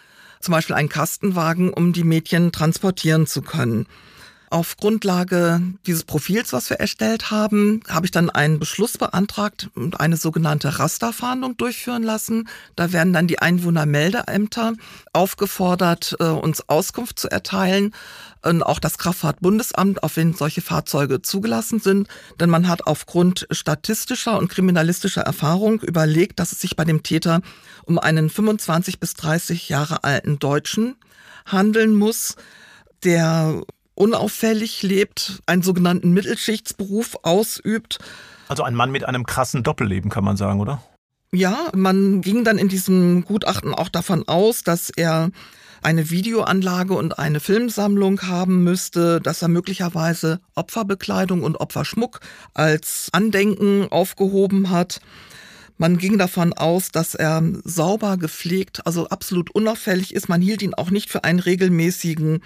[0.41, 3.87] zum Beispiel einen Kastenwagen, um die Mädchen transportieren zu können.
[4.53, 10.01] Auf Grundlage dieses Profils, was wir erstellt haben, habe ich dann einen Beschluss beantragt und
[10.01, 12.49] eine sogenannte Rasterfahndung durchführen lassen.
[12.75, 14.73] Da werden dann die Einwohnermeldeämter
[15.13, 17.95] aufgefordert, äh, uns Auskunft zu erteilen.
[18.43, 22.09] Und auch das Kraftfahrtbundesamt, auf wen solche Fahrzeuge zugelassen sind.
[22.41, 27.41] Denn man hat aufgrund statistischer und kriminalistischer Erfahrung überlegt, dass es sich bei dem Täter
[27.85, 30.97] um einen 25 bis 30 Jahre alten Deutschen
[31.47, 32.35] handeln muss,
[33.05, 33.63] der
[34.01, 37.99] unauffällig lebt, einen sogenannten Mittelschichtsberuf ausübt.
[38.49, 40.83] Also ein Mann mit einem krassen Doppelleben, kann man sagen, oder?
[41.33, 45.31] Ja, man ging dann in diesem Gutachten auch davon aus, dass er
[45.83, 52.21] eine Videoanlage und eine Filmsammlung haben müsste, dass er möglicherweise Opferbekleidung und Opferschmuck
[52.55, 55.01] als Andenken aufgehoben hat.
[55.77, 60.29] Man ging davon aus, dass er sauber gepflegt, also absolut unauffällig ist.
[60.29, 62.43] Man hielt ihn auch nicht für einen regelmäßigen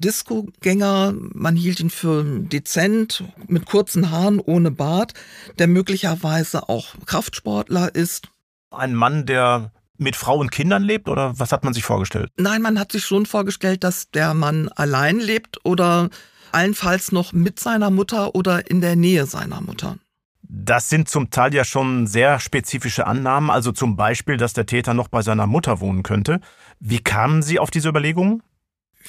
[0.00, 1.14] Disco-Gänger.
[1.34, 5.14] Man hielt ihn für dezent, mit kurzen Haaren, ohne Bart,
[5.58, 8.28] der möglicherweise auch Kraftsportler ist.
[8.70, 12.30] Ein Mann, der mit Frau und Kindern lebt oder was hat man sich vorgestellt?
[12.36, 16.08] Nein, man hat sich schon vorgestellt, dass der Mann allein lebt oder
[16.52, 19.96] allenfalls noch mit seiner Mutter oder in der Nähe seiner Mutter.
[20.42, 24.94] Das sind zum Teil ja schon sehr spezifische Annahmen, also zum Beispiel, dass der Täter
[24.94, 26.40] noch bei seiner Mutter wohnen könnte.
[26.80, 28.42] Wie kamen Sie auf diese Überlegungen?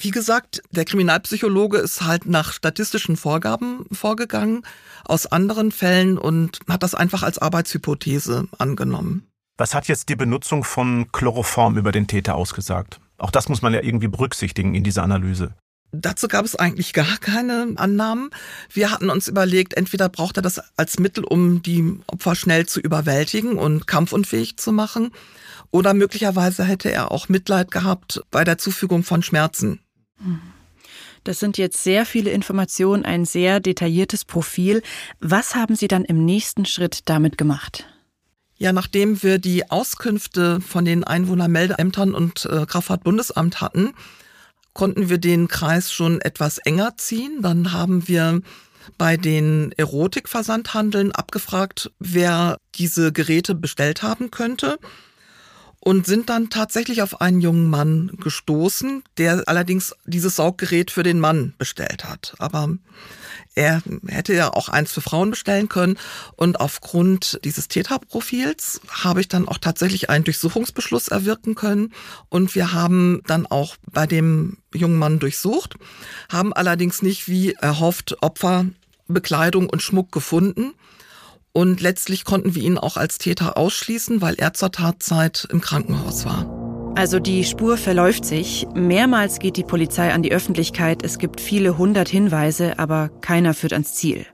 [0.02, 4.66] Wie gesagt, der Kriminalpsychologe ist halt nach statistischen Vorgaben vorgegangen
[5.04, 9.28] aus anderen Fällen und hat das einfach als Arbeitshypothese angenommen.
[9.58, 12.98] Was hat jetzt die Benutzung von Chloroform über den Täter ausgesagt?
[13.16, 15.54] Auch das muss man ja irgendwie berücksichtigen in dieser Analyse.
[15.92, 18.30] Dazu gab es eigentlich gar keine Annahmen.
[18.72, 22.80] Wir hatten uns überlegt, entweder braucht er das als Mittel, um die Opfer schnell zu
[22.80, 25.12] überwältigen und kampfunfähig zu machen,
[25.70, 29.81] oder möglicherweise hätte er auch Mitleid gehabt bei der Zufügung von Schmerzen.
[31.24, 34.82] Das sind jetzt sehr viele Informationen, ein sehr detailliertes Profil.
[35.20, 37.86] Was haben Sie dann im nächsten Schritt damit gemacht?
[38.56, 43.92] Ja, nachdem wir die Auskünfte von den Einwohnermeldeämtern und äh, Kraftfahrtbundesamt hatten,
[44.72, 47.42] konnten wir den Kreis schon etwas enger ziehen.
[47.42, 48.40] Dann haben wir
[48.98, 54.78] bei den Erotikversandhandeln abgefragt, wer diese Geräte bestellt haben könnte
[55.84, 61.18] und sind dann tatsächlich auf einen jungen Mann gestoßen, der allerdings dieses Sauggerät für den
[61.18, 62.36] Mann bestellt hat.
[62.38, 62.68] Aber
[63.56, 65.98] er hätte ja auch eins für Frauen bestellen können.
[66.36, 71.92] Und aufgrund dieses Täterprofils habe ich dann auch tatsächlich einen Durchsuchungsbeschluss erwirken können.
[72.28, 75.74] Und wir haben dann auch bei dem jungen Mann durchsucht,
[76.30, 78.66] haben allerdings nicht wie erhofft Opfer,
[79.08, 80.74] Bekleidung und Schmuck gefunden.
[81.54, 86.24] Und letztlich konnten wir ihn auch als Täter ausschließen, weil er zur Tatzeit im Krankenhaus
[86.24, 86.46] war.
[86.94, 88.66] Also die Spur verläuft sich.
[88.74, 91.02] Mehrmals geht die Polizei an die Öffentlichkeit.
[91.02, 94.26] Es gibt viele hundert Hinweise, aber keiner führt ans Ziel.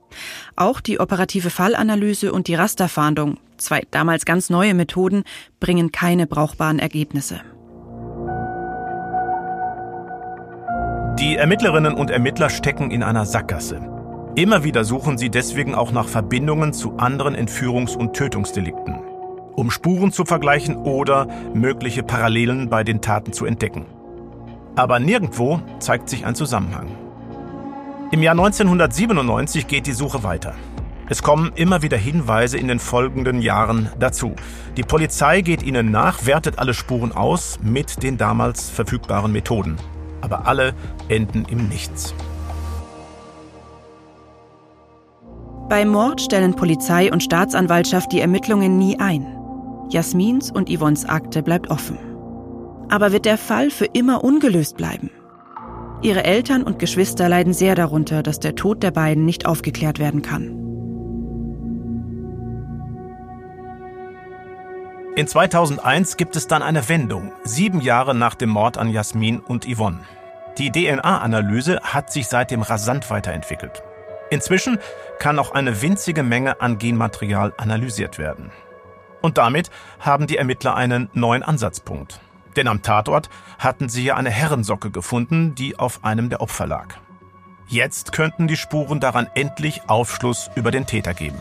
[0.57, 5.25] Auch die operative Fallanalyse und die Rasterfahndung, zwei damals ganz neue Methoden,
[5.61, 7.41] bringen keine brauchbaren Ergebnisse.
[11.19, 13.98] Die Ermittlerinnen und Ermittler stecken in einer Sackgasse.
[14.39, 19.01] Immer wieder suchen sie deswegen auch nach Verbindungen zu anderen Entführungs- und Tötungsdelikten,
[19.57, 23.87] um Spuren zu vergleichen oder mögliche Parallelen bei den Taten zu entdecken.
[24.77, 26.87] Aber nirgendwo zeigt sich ein Zusammenhang.
[28.13, 30.55] Im Jahr 1997 geht die Suche weiter.
[31.09, 34.37] Es kommen immer wieder Hinweise in den folgenden Jahren dazu.
[34.77, 39.79] Die Polizei geht ihnen nach, wertet alle Spuren aus mit den damals verfügbaren Methoden.
[40.21, 40.75] Aber alle
[41.09, 42.15] enden im Nichts.
[45.69, 49.27] Beim Mord stellen Polizei und Staatsanwaltschaft die Ermittlungen nie ein.
[49.91, 51.99] Jasmins und Yvonnes Akte bleibt offen.
[52.89, 55.11] Aber wird der Fall für immer ungelöst bleiben?
[56.01, 60.23] Ihre Eltern und Geschwister leiden sehr darunter, dass der Tod der beiden nicht aufgeklärt werden
[60.23, 60.55] kann.
[65.17, 69.67] In 2001 gibt es dann eine Wendung, sieben Jahre nach dem Mord an Jasmin und
[69.67, 69.99] Yvonne.
[70.57, 73.83] Die DNA-Analyse hat sich seitdem rasant weiterentwickelt.
[74.31, 74.79] Inzwischen
[75.19, 78.51] kann auch eine winzige Menge an Genmaterial analysiert werden.
[79.21, 82.21] Und damit haben die Ermittler einen neuen Ansatzpunkt.
[82.57, 86.95] Denn am Tatort hatten sie ja eine Herrensocke gefunden, die auf einem der Opfer lag.
[87.67, 91.41] Jetzt könnten die Spuren daran endlich Aufschluss über den Täter geben.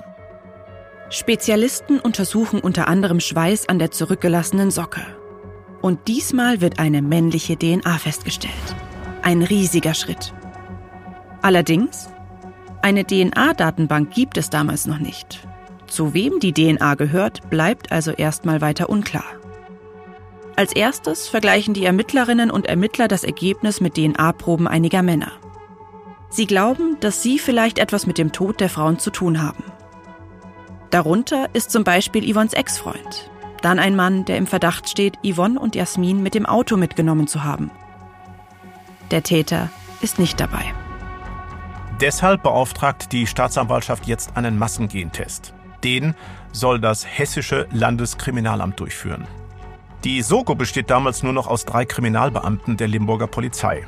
[1.10, 5.02] Spezialisten untersuchen unter anderem Schweiß an der zurückgelassenen Socke.
[5.82, 8.54] Und diesmal wird eine männliche DNA festgestellt.
[9.22, 10.34] Ein riesiger Schritt.
[11.42, 12.10] Allerdings
[12.82, 15.48] eine DNA-Datenbank gibt es damals noch nicht.
[15.88, 19.24] Zu wem die DNA gehört, bleibt also erstmal weiter unklar.
[20.56, 25.32] Als erstes vergleichen die Ermittlerinnen und Ermittler das Ergebnis mit DNA-Proben einiger Männer.
[26.30, 29.64] Sie glauben, dass sie vielleicht etwas mit dem Tod der Frauen zu tun haben.
[30.90, 33.30] Darunter ist zum Beispiel Yvonnes Ex-Freund.
[33.62, 37.44] Dann ein Mann, der im Verdacht steht, Yvonne und Jasmin mit dem Auto mitgenommen zu
[37.44, 37.72] haben.
[39.12, 39.70] Der Täter
[40.02, 40.74] ist nicht dabei.
[42.00, 45.54] Deshalb beauftragt die Staatsanwaltschaft jetzt einen Massengentest.
[45.84, 46.14] Den
[46.52, 49.28] soll das Hessische Landeskriminalamt durchführen.
[50.04, 53.84] Die Soko besteht damals nur noch aus drei Kriminalbeamten der Limburger Polizei.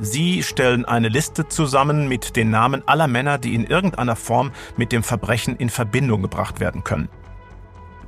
[0.00, 4.90] Sie stellen eine Liste zusammen mit den Namen aller Männer, die in irgendeiner Form mit
[4.90, 7.08] dem Verbrechen in Verbindung gebracht werden können.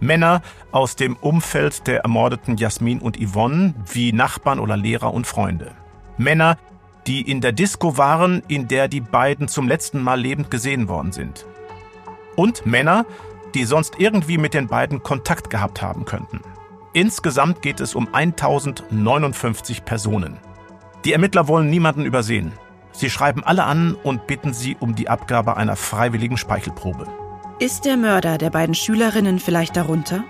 [0.00, 5.70] Männer aus dem Umfeld der ermordeten Jasmin und Yvonne, wie Nachbarn oder Lehrer und Freunde.
[6.18, 6.58] Männer,
[7.06, 11.12] die in der Disco waren, in der die beiden zum letzten Mal lebend gesehen worden
[11.12, 11.46] sind.
[12.36, 13.06] Und Männer,
[13.54, 16.40] die sonst irgendwie mit den beiden Kontakt gehabt haben könnten.
[16.92, 20.38] Insgesamt geht es um 1059 Personen.
[21.04, 22.52] Die Ermittler wollen niemanden übersehen.
[22.92, 27.06] Sie schreiben alle an und bitten sie um die Abgabe einer freiwilligen Speichelprobe.
[27.58, 30.24] Ist der Mörder der beiden Schülerinnen vielleicht darunter?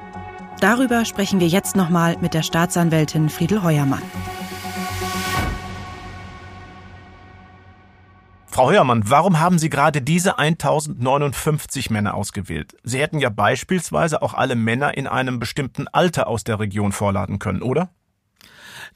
[0.60, 4.02] Darüber sprechen wir jetzt nochmal mit der Staatsanwältin Friedel Heuermann.
[8.54, 12.76] Frau Heuermann, warum haben Sie gerade diese 1059 Männer ausgewählt?
[12.84, 17.40] Sie hätten ja beispielsweise auch alle Männer in einem bestimmten Alter aus der Region vorladen
[17.40, 17.90] können, oder?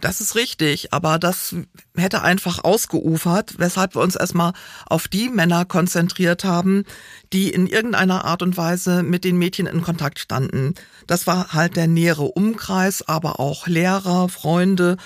[0.01, 1.57] Das ist richtig, aber das
[1.97, 4.53] hätte einfach ausgeufert, weshalb wir uns erstmal
[4.87, 6.85] auf die Männer konzentriert haben,
[7.33, 10.75] die in irgendeiner Art und Weise mit den Mädchen in Kontakt standen.
[11.09, 14.99] Das war halt der nähere Umkreis, aber auch Lehrer, Freunde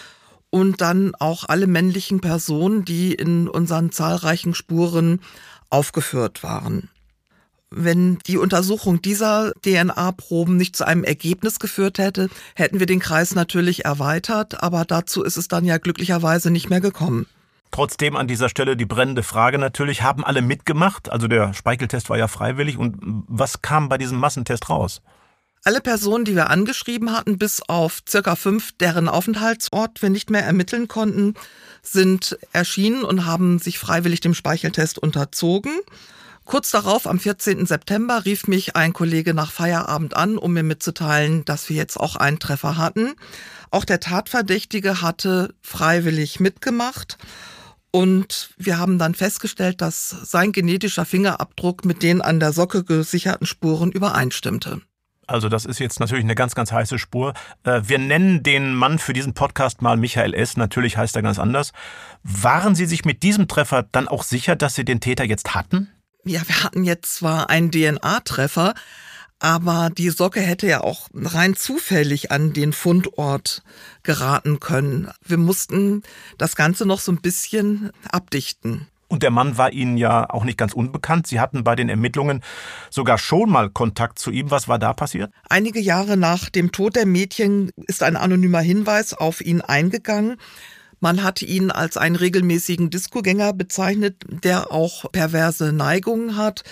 [0.52, 5.20] und dann auch alle männlichen Personen, die in unseren zahlreichen Spuren
[5.70, 6.90] aufgeführt waren.
[7.70, 13.34] Wenn die Untersuchung dieser DNA-Proben nicht zu einem Ergebnis geführt hätte, hätten wir den Kreis
[13.34, 17.26] natürlich erweitert, aber dazu ist es dann ja glücklicherweise nicht mehr gekommen.
[17.70, 21.10] Trotzdem an dieser Stelle die brennende Frage natürlich, haben alle mitgemacht?
[21.10, 25.00] Also der Speicheltest war ja freiwillig und was kam bei diesem Massentest raus?
[25.64, 30.44] Alle Personen, die wir angeschrieben hatten, bis auf circa fünf, deren Aufenthaltsort wir nicht mehr
[30.44, 31.35] ermitteln konnten,
[31.83, 35.72] sind erschienen und haben sich freiwillig dem Speicheltest unterzogen.
[36.44, 37.66] Kurz darauf, am 14.
[37.66, 42.16] September, rief mich ein Kollege nach Feierabend an, um mir mitzuteilen, dass wir jetzt auch
[42.16, 43.14] einen Treffer hatten.
[43.70, 47.18] Auch der Tatverdächtige hatte freiwillig mitgemacht.
[47.92, 53.46] Und wir haben dann festgestellt, dass sein genetischer Fingerabdruck mit den an der Socke gesicherten
[53.46, 54.81] Spuren übereinstimmte.
[55.26, 57.35] Also das ist jetzt natürlich eine ganz, ganz heiße Spur.
[57.64, 60.56] Äh, wir nennen den Mann für diesen Podcast mal Michael S.
[60.56, 61.72] Natürlich heißt er ganz anders.
[62.22, 65.88] Waren Sie sich mit diesem Treffer dann auch sicher, dass Sie den Täter jetzt hatten?
[66.24, 68.74] Ja, wir hatten jetzt zwar einen DNA-Treffer,
[69.38, 73.62] aber die Socke hätte ja auch rein zufällig an den Fundort
[74.04, 75.11] geraten können.
[75.24, 76.02] Wir mussten
[76.38, 78.87] das Ganze noch so ein bisschen abdichten.
[79.12, 81.27] Und der Mann war Ihnen ja auch nicht ganz unbekannt.
[81.27, 82.40] Sie hatten bei den Ermittlungen
[82.88, 84.51] sogar schon mal Kontakt zu ihm.
[84.51, 85.31] Was war da passiert?
[85.51, 90.38] Einige Jahre nach dem Tod der Mädchen ist ein anonymer Hinweis auf ihn eingegangen.
[91.01, 96.64] Man hat ihn als einen regelmäßigen Diskogänger bezeichnet, der auch perverse Neigungen hat.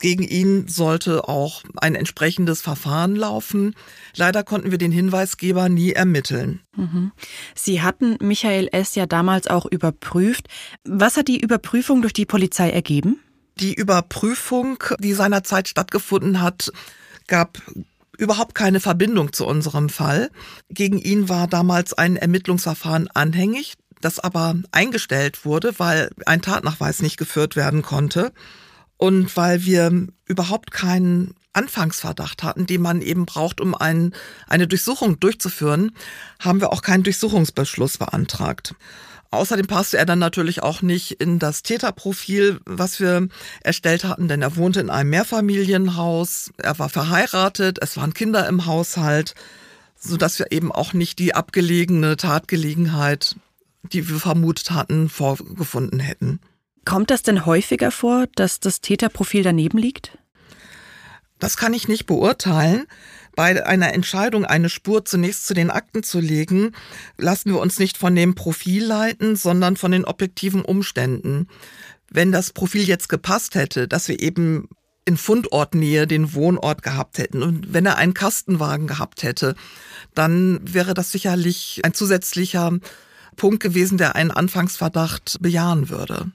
[0.00, 3.74] Gegen ihn sollte auch ein entsprechendes Verfahren laufen.
[4.14, 6.60] Leider konnten wir den Hinweisgeber nie ermitteln.
[6.76, 7.12] Mhm.
[7.54, 8.94] Sie hatten Michael S.
[8.94, 10.46] ja damals auch überprüft.
[10.84, 13.20] Was hat die Überprüfung durch die Polizei ergeben?
[13.58, 16.70] Die Überprüfung, die seinerzeit stattgefunden hat,
[17.26, 17.60] gab
[18.16, 20.30] überhaupt keine Verbindung zu unserem Fall.
[20.68, 27.16] Gegen ihn war damals ein Ermittlungsverfahren anhängig, das aber eingestellt wurde, weil ein Tatnachweis nicht
[27.16, 28.32] geführt werden konnte.
[28.98, 34.12] Und weil wir überhaupt keinen Anfangsverdacht hatten, den man eben braucht, um ein,
[34.46, 35.92] eine Durchsuchung durchzuführen,
[36.38, 38.74] haben wir auch keinen Durchsuchungsbeschluss beantragt.
[39.30, 43.28] Außerdem passte er dann natürlich auch nicht in das Täterprofil, was wir
[43.62, 48.64] erstellt hatten, denn er wohnte in einem Mehrfamilienhaus, er war verheiratet, es waren Kinder im
[48.64, 49.34] Haushalt,
[49.96, 53.36] so dass wir eben auch nicht die abgelegene Tatgelegenheit,
[53.82, 56.40] die wir vermutet hatten, vorgefunden hätten.
[56.88, 60.16] Kommt das denn häufiger vor, dass das Täterprofil daneben liegt?
[61.38, 62.86] Das kann ich nicht beurteilen.
[63.36, 66.72] Bei einer Entscheidung, eine Spur zunächst zu den Akten zu legen,
[67.18, 71.48] lassen wir uns nicht von dem Profil leiten, sondern von den objektiven Umständen.
[72.10, 74.70] Wenn das Profil jetzt gepasst hätte, dass wir eben
[75.04, 79.56] in Fundortnähe den Wohnort gehabt hätten und wenn er einen Kastenwagen gehabt hätte,
[80.14, 82.78] dann wäre das sicherlich ein zusätzlicher
[83.36, 86.32] Punkt gewesen, der einen Anfangsverdacht bejahen würde.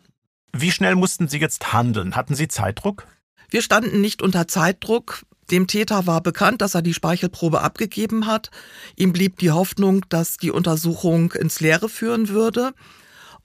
[0.55, 2.15] Wie schnell mussten Sie jetzt handeln?
[2.15, 3.07] Hatten Sie Zeitdruck?
[3.49, 5.23] Wir standen nicht unter Zeitdruck.
[5.49, 8.51] Dem Täter war bekannt, dass er die Speichelprobe abgegeben hat.
[8.95, 12.73] Ihm blieb die Hoffnung, dass die Untersuchung ins Leere führen würde.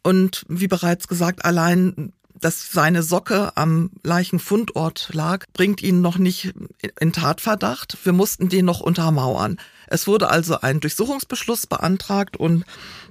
[0.02, 6.52] Und wie bereits gesagt, allein, dass seine Socke am Leichenfundort lag, bringt ihn noch nicht
[7.00, 7.98] in Tatverdacht.
[8.04, 9.56] Wir mussten den noch untermauern.
[9.88, 12.64] Es wurde also ein Durchsuchungsbeschluss beantragt und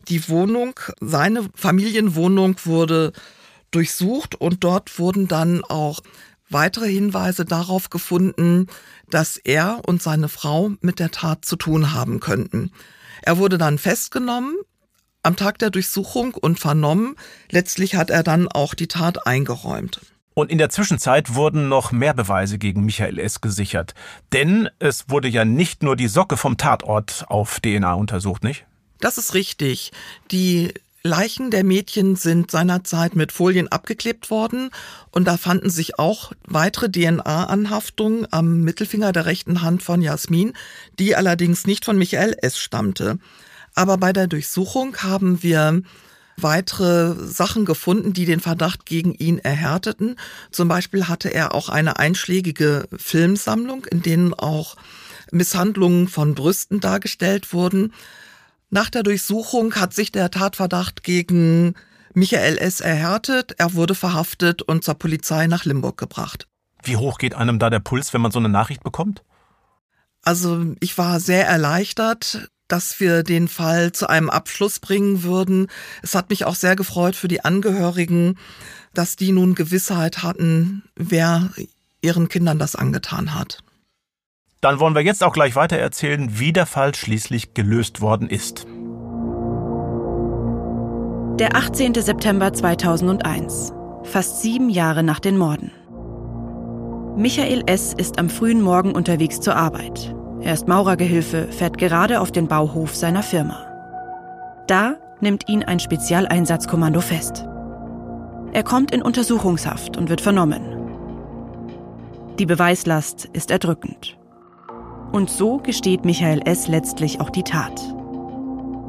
[0.08, 3.12] die Wohnung, seine Familienwohnung wurde
[3.72, 6.02] durchsucht und dort wurden dann auch
[6.50, 8.68] weitere Hinweise darauf gefunden,
[9.10, 12.72] dass er und seine Frau mit der Tat zu tun haben könnten.
[13.22, 14.56] Er wurde dann festgenommen
[15.24, 17.16] am Tag der Durchsuchung und vernommen.
[17.52, 20.00] Letztlich hat er dann auch die Tat eingeräumt.
[20.34, 23.42] Und in der Zwischenzeit wurden noch mehr Beweise gegen Michael S.
[23.42, 23.96] gesichert.
[24.34, 28.66] Denn es wurde ja nicht nur die Socke vom Tatort auf DNA untersucht, nicht?
[29.00, 29.92] Das ist richtig.
[30.32, 30.74] Die
[31.08, 34.70] Leichen der Mädchen sind seinerzeit mit Folien abgeklebt worden
[35.12, 40.54] und da fanden sich auch weitere DNA-Anhaftungen am Mittelfinger der rechten Hand von Jasmin,
[41.00, 42.60] die allerdings nicht von Michael S.
[42.60, 43.18] stammte.
[43.74, 45.82] Aber bei der Durchsuchung haben wir
[46.36, 50.16] weitere Sachen gefunden, die den Verdacht gegen ihn erhärteten.
[50.52, 54.76] Zum Beispiel hatte er auch eine einschlägige Filmsammlung, in denen auch
[55.32, 57.94] Misshandlungen von Brüsten dargestellt wurden.
[58.70, 61.76] Nach der Durchsuchung hat sich der Tatverdacht gegen
[62.14, 62.82] Michael S.
[62.82, 63.56] erhärtet.
[63.58, 66.48] Er wurde verhaftet und zur Polizei nach Limburg gebracht.
[66.84, 69.24] Wie hoch geht einem da der Puls, wenn man so eine Nachricht bekommt?
[70.22, 75.68] Also ich war sehr erleichtert, dass wir den Fall zu einem Abschluss bringen würden.
[76.02, 78.38] Es hat mich auch sehr gefreut für die Angehörigen,
[78.94, 81.52] dass die nun Gewissheit hatten, wer
[82.02, 83.64] ihren Kindern das angetan hat.
[84.62, 88.66] Dann wollen wir jetzt auch gleich weiter erzählen, wie der Fall schließlich gelöst worden ist.
[91.40, 91.94] Der 18.
[91.94, 93.72] September 2001,
[94.04, 95.72] fast sieben Jahre nach den Morden.
[97.16, 97.94] Michael S.
[97.94, 100.16] ist am frühen Morgen unterwegs zur Arbeit.
[100.42, 103.64] Er ist Maurergehilfe, fährt gerade auf den Bauhof seiner Firma.
[104.68, 107.46] Da nimmt ihn ein Spezialeinsatzkommando fest.
[108.54, 110.62] Er kommt in Untersuchungshaft und wird vernommen.
[112.40, 114.18] Die Beweislast ist erdrückend.
[115.12, 116.68] Und so gesteht Michael S.
[116.68, 117.82] letztlich auch die Tat.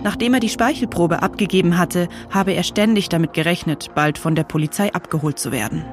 [0.03, 4.93] Nachdem er die Speichelprobe abgegeben hatte, habe er ständig damit gerechnet, bald von der Polizei
[4.93, 5.85] abgeholt zu werden.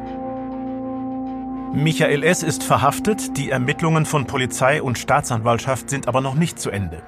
[1.73, 2.43] Michael S.
[2.43, 7.01] ist verhaftet, die Ermittlungen von Polizei und Staatsanwaltschaft sind aber noch nicht zu Ende.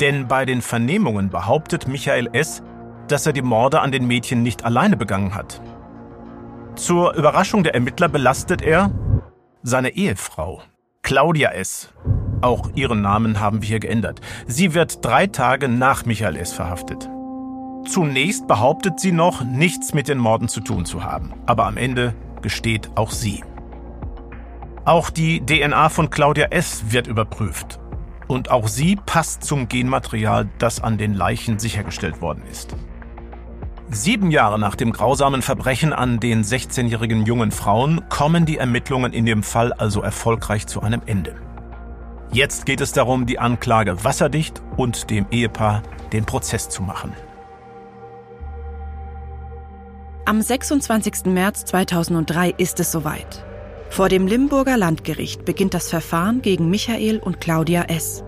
[0.00, 2.62] Denn bei den Vernehmungen behauptet Michael S.,
[3.08, 5.60] dass er die Morde an den Mädchen nicht alleine begangen hat.
[6.76, 8.90] Zur Überraschung der Ermittler belastet er
[9.62, 10.62] seine Ehefrau,
[11.02, 11.92] Claudia S.
[12.44, 14.20] Auch ihren Namen haben wir hier geändert.
[14.46, 16.52] Sie wird drei Tage nach Michael S.
[16.52, 17.08] verhaftet.
[17.88, 21.32] Zunächst behauptet sie noch, nichts mit den Morden zu tun zu haben.
[21.46, 23.42] Aber am Ende gesteht auch sie.
[24.84, 26.84] Auch die DNA von Claudia S.
[26.88, 27.80] wird überprüft.
[28.28, 32.76] Und auch sie passt zum Genmaterial, das an den Leichen sichergestellt worden ist.
[33.88, 39.24] Sieben Jahre nach dem grausamen Verbrechen an den 16-jährigen jungen Frauen kommen die Ermittlungen in
[39.24, 41.36] dem Fall also erfolgreich zu einem Ende.
[42.32, 47.12] Jetzt geht es darum, die Anklage wasserdicht und dem Ehepaar den Prozess zu machen.
[50.26, 51.26] Am 26.
[51.26, 53.44] März 2003 ist es soweit.
[53.90, 58.24] Vor dem Limburger Landgericht beginnt das Verfahren gegen Michael und Claudia S.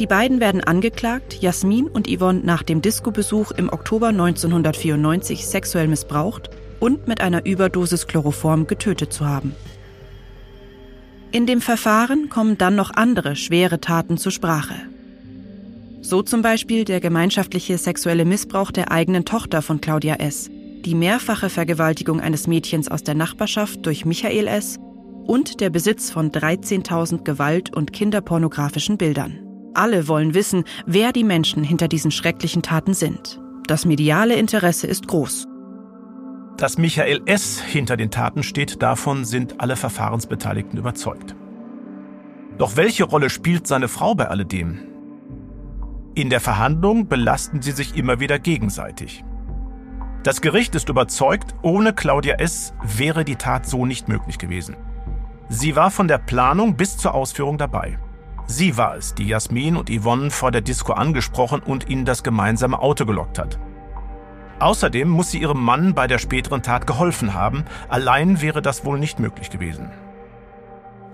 [0.00, 6.50] Die beiden werden angeklagt, Jasmin und Yvonne nach dem Disco-Besuch im Oktober 1994 sexuell missbraucht
[6.80, 9.54] und mit einer Überdosis Chloroform getötet zu haben.
[11.32, 14.74] In dem Verfahren kommen dann noch andere schwere Taten zur Sprache.
[16.02, 20.50] So zum Beispiel der gemeinschaftliche sexuelle Missbrauch der eigenen Tochter von Claudia S.,
[20.84, 24.78] die mehrfache Vergewaltigung eines Mädchens aus der Nachbarschaft durch Michael S.
[25.24, 29.38] und der Besitz von 13.000 Gewalt- und kinderpornografischen Bildern.
[29.72, 33.40] Alle wollen wissen, wer die Menschen hinter diesen schrecklichen Taten sind.
[33.66, 35.46] Das mediale Interesse ist groß.
[36.56, 37.60] Dass Michael S.
[37.60, 41.34] hinter den Taten steht, davon sind alle Verfahrensbeteiligten überzeugt.
[42.58, 44.78] Doch welche Rolle spielt seine Frau bei alledem?
[46.14, 49.24] In der Verhandlung belasten sie sich immer wieder gegenseitig.
[50.22, 52.74] Das Gericht ist überzeugt, ohne Claudia S.
[52.82, 54.76] wäre die Tat so nicht möglich gewesen.
[55.48, 57.98] Sie war von der Planung bis zur Ausführung dabei.
[58.46, 62.78] Sie war es, die Jasmin und Yvonne vor der Disco angesprochen und ihnen das gemeinsame
[62.78, 63.58] Auto gelockt hat.
[64.62, 68.96] Außerdem muss sie ihrem Mann bei der späteren Tat geholfen haben, allein wäre das wohl
[68.96, 69.90] nicht möglich gewesen.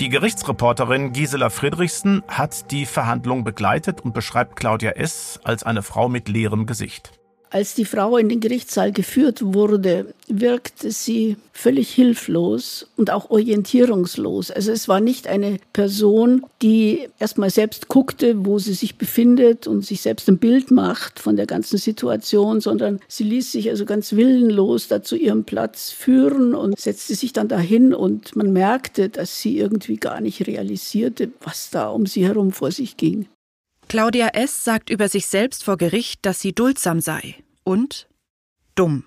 [0.01, 5.41] Die Gerichtsreporterin Gisela Friedrichsen hat die Verhandlung begleitet und beschreibt Claudia S.
[5.45, 7.18] als eine Frau mit leerem Gesicht.
[7.51, 14.51] Als die Frau in den Gerichtssaal geführt wurde, wirkte sie völlig hilflos und auch orientierungslos.
[14.51, 19.85] Also es war nicht eine Person, die erstmal selbst guckte, wo sie sich befindet und
[19.85, 24.13] sich selbst ein Bild macht von der ganzen Situation, sondern sie ließ sich also ganz
[24.13, 29.41] willenlos da zu ihrem Platz führen und setzte sich dann dahin und man merkte, dass
[29.41, 33.27] sie irgendwie gar nicht realisierte, was da um sie herum vor sich ging.
[33.89, 34.64] Claudia S.
[34.64, 38.07] sagt über sich selbst vor Gericht, dass sie duldsam sei und
[38.74, 39.05] dumm.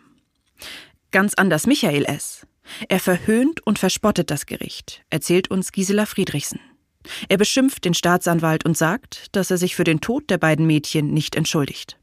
[1.11, 2.47] Ganz anders Michael S.
[2.89, 6.59] Er verhöhnt und verspottet das Gericht, erzählt uns Gisela Friedrichsen.
[7.29, 11.13] Er beschimpft den Staatsanwalt und sagt, dass er sich für den Tod der beiden Mädchen
[11.13, 11.97] nicht entschuldigt.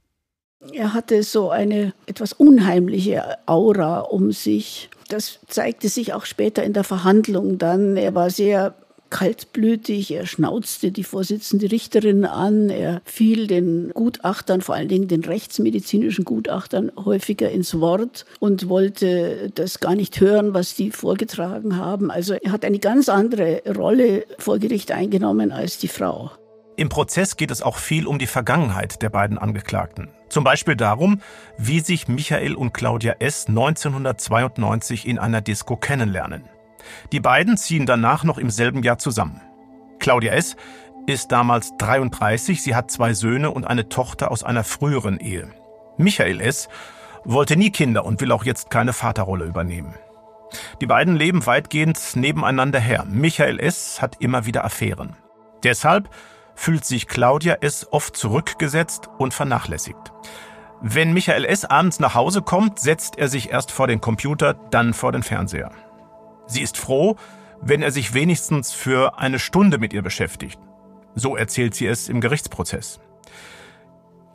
[0.73, 4.91] Er hatte so eine etwas unheimliche Aura um sich.
[5.09, 7.97] Das zeigte sich auch später in der Verhandlung dann.
[7.97, 8.75] Er war sehr
[9.11, 15.25] kaltblütig, er schnauzte die Vorsitzende Richterin an, er fiel den Gutachtern, vor allen Dingen den
[15.25, 22.11] rechtsmedizinischen Gutachtern, häufiger ins Wort und wollte das gar nicht hören, was die vorgetragen haben.
[22.11, 26.31] Also er hat eine ganz andere Rolle vor Gericht eingenommen als die Frau.
[26.77, 30.11] Im Prozess geht es auch viel um die Vergangenheit der beiden Angeklagten.
[30.29, 31.21] Zum Beispiel darum,
[31.57, 33.47] wie sich Michael und Claudia S.
[33.49, 36.45] 1992 in einer Disco kennenlernen.
[37.13, 39.41] Die beiden ziehen danach noch im selben Jahr zusammen.
[39.99, 40.57] Claudia S.
[41.07, 45.49] ist damals 33, sie hat zwei Söhne und eine Tochter aus einer früheren Ehe.
[45.97, 46.69] Michael S.
[47.25, 49.95] wollte nie Kinder und will auch jetzt keine Vaterrolle übernehmen.
[50.81, 53.05] Die beiden leben weitgehend nebeneinander her.
[53.07, 54.01] Michael S.
[54.01, 55.17] hat immer wieder Affären.
[55.63, 56.09] Deshalb
[56.55, 57.87] fühlt sich Claudia S.
[57.91, 60.13] oft zurückgesetzt und vernachlässigt.
[60.81, 61.65] Wenn Michael S.
[61.65, 65.73] abends nach Hause kommt, setzt er sich erst vor den Computer, dann vor den Fernseher.
[66.49, 67.17] Sie ist froh,
[67.61, 70.59] wenn er sich wenigstens für eine Stunde mit ihr beschäftigt.
[71.15, 73.01] So erzählt sie es im Gerichtsprozess.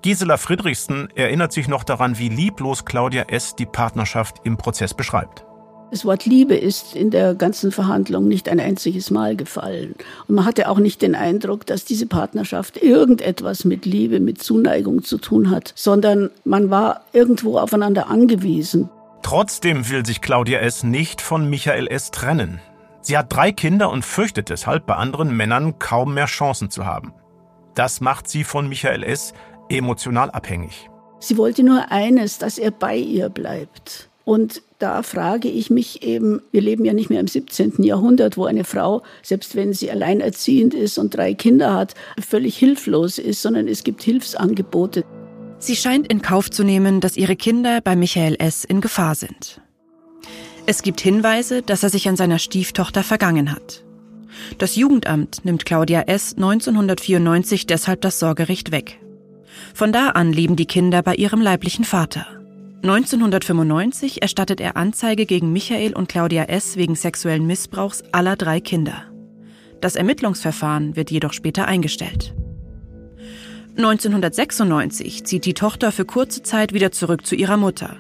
[0.04, 3.56] Gisela Friedrichsen erinnert sich noch daran, wie lieblos Claudia S.
[3.56, 5.46] die Partnerschaft im Prozess beschreibt.
[5.92, 9.94] Das Wort Liebe ist in der ganzen Verhandlung nicht ein einziges Mal gefallen.
[10.28, 15.04] Und man hatte auch nicht den Eindruck, dass diese Partnerschaft irgendetwas mit Liebe, mit Zuneigung
[15.04, 18.90] zu tun hat, sondern man war irgendwo aufeinander angewiesen.
[19.24, 20.84] Trotzdem will sich Claudia S.
[20.84, 22.12] nicht von Michael S.
[22.12, 22.60] trennen.
[23.02, 27.14] Sie hat drei Kinder und fürchtet deshalb, bei anderen Männern kaum mehr Chancen zu haben.
[27.74, 29.34] Das macht sie von Michael S.
[29.70, 30.90] emotional abhängig.
[31.20, 34.10] Sie wollte nur eines, dass er bei ihr bleibt.
[34.26, 37.82] Und da frage ich mich eben, wir leben ja nicht mehr im 17.
[37.82, 43.18] Jahrhundert, wo eine Frau, selbst wenn sie alleinerziehend ist und drei Kinder hat, völlig hilflos
[43.18, 45.06] ist, sondern es gibt Hilfsangebote.
[45.64, 48.66] Sie scheint in Kauf zu nehmen, dass ihre Kinder bei Michael S.
[48.66, 49.62] in Gefahr sind.
[50.66, 53.86] Es gibt Hinweise, dass er sich an seiner Stieftochter vergangen hat.
[54.58, 56.34] Das Jugendamt nimmt Claudia S.
[56.34, 59.00] 1994 deshalb das Sorgerecht weg.
[59.74, 62.28] Von da an leben die Kinder bei ihrem leiblichen Vater.
[62.82, 66.76] 1995 erstattet er Anzeige gegen Michael und Claudia S.
[66.76, 69.06] wegen sexuellen Missbrauchs aller drei Kinder.
[69.80, 72.36] Das Ermittlungsverfahren wird jedoch später eingestellt.
[73.76, 77.98] 1996 zieht die Tochter für kurze Zeit wieder zurück zu ihrer Mutter.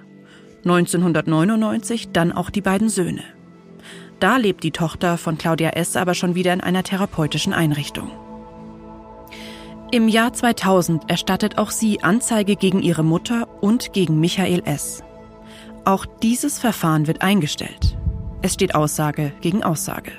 [0.65, 3.23] 1999 dann auch die beiden Söhne.
[4.19, 5.97] Da lebt die Tochter von Claudia S.
[5.97, 8.11] aber schon wieder in einer therapeutischen Einrichtung.
[9.91, 15.03] Im Jahr 2000 erstattet auch sie Anzeige gegen ihre Mutter und gegen Michael S.
[15.85, 17.97] Auch dieses Verfahren wird eingestellt.
[18.41, 20.11] Es steht Aussage gegen Aussage.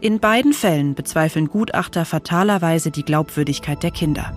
[0.00, 4.32] In beiden Fällen bezweifeln Gutachter fatalerweise die Glaubwürdigkeit der Kinder.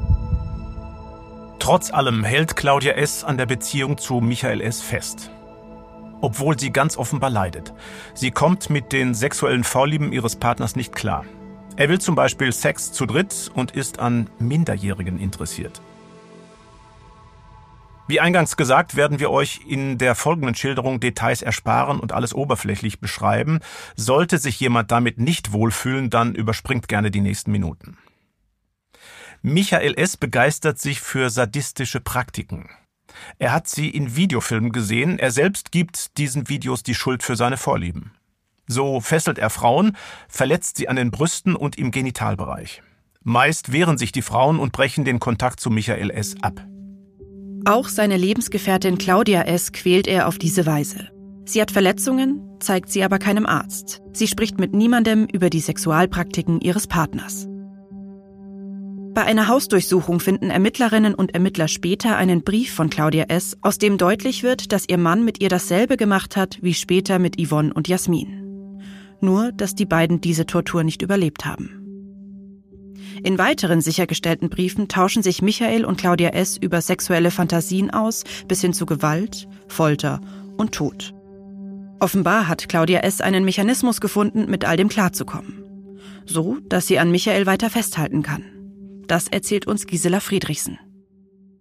[1.60, 3.24] Trotz allem hält Claudia S.
[3.24, 4.82] an der Beziehung zu Michael S.
[4.82, 5.30] fest.
[6.20, 7.74] Obwohl sie ganz offenbar leidet.
[8.16, 11.26] Sie kommt mit den sexuellen Vorlieben ihres Partners nicht klar.
[11.76, 15.80] Er will zum Beispiel Sex zu dritt und ist an Minderjährigen interessiert.
[18.12, 23.00] Wie eingangs gesagt, werden wir euch in der folgenden Schilderung Details ersparen und alles oberflächlich
[23.00, 23.60] beschreiben.
[23.96, 27.98] Sollte sich jemand damit nicht wohlfühlen, dann überspringt gerne die nächsten Minuten.
[29.42, 30.18] Michael S.
[30.18, 32.70] begeistert sich für sadistische Praktiken.
[33.40, 37.56] Er hat sie in Videofilmen gesehen, er selbst gibt diesen Videos die Schuld für seine
[37.56, 38.12] Vorlieben.
[38.68, 39.96] So fesselt er Frauen,
[40.28, 42.84] verletzt sie an den Brüsten und im Genitalbereich.
[43.24, 46.36] Meist wehren sich die Frauen und brechen den Kontakt zu Michael S.
[46.42, 46.62] ab.
[47.66, 49.72] Auch seine Lebensgefährtin Claudia S.
[49.72, 51.10] quält er auf diese Weise.
[51.46, 54.02] Sie hat Verletzungen, zeigt sie aber keinem Arzt.
[54.14, 57.48] Sie spricht mit niemandem über die Sexualpraktiken ihres Partners.
[59.14, 63.98] Bei einer Hausdurchsuchung finden Ermittlerinnen und Ermittler später einen Brief von Claudia S., aus dem
[63.98, 67.88] deutlich wird, dass ihr Mann mit ihr dasselbe gemacht hat wie später mit Yvonne und
[67.88, 68.42] Jasmin
[69.22, 71.81] nur dass die beiden diese Tortur nicht überlebt haben.
[73.24, 76.58] In weiteren sichergestellten Briefen tauschen sich Michael und Claudia S.
[76.58, 80.22] über sexuelle Fantasien aus, bis hin zu Gewalt, Folter
[80.58, 81.14] und Tod.
[82.00, 83.22] Offenbar hat Claudia S.
[83.22, 85.64] einen Mechanismus gefunden, mit all dem klarzukommen.
[86.26, 88.44] So, dass sie an Michael weiter festhalten kann.
[89.06, 90.80] Das erzählt uns Gisela Friedrichsen.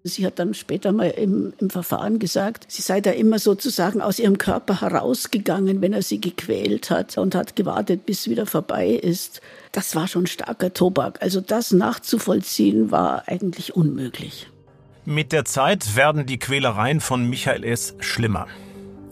[0.02, 4.18] Sie hat dann später mal im, im, Verfahren gesagt, sie sei da immer sozusagen aus
[4.18, 9.42] ihrem Körper herausgegangen, wenn er sie gequält hat und hat gewartet, bis wieder vorbei ist.
[9.72, 11.20] Das war schon starker Tobak.
[11.20, 14.48] Also das nachzuvollziehen war eigentlich unmöglich.
[15.04, 17.94] Mit der Zeit werden die Quälereien von Michael S.
[18.00, 18.46] schlimmer.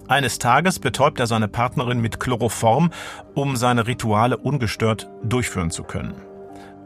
[0.07, 2.93] Eines Tages betäubt er seine Partnerin mit Chloroform,
[3.35, 6.15] um seine Rituale ungestört durchführen zu können.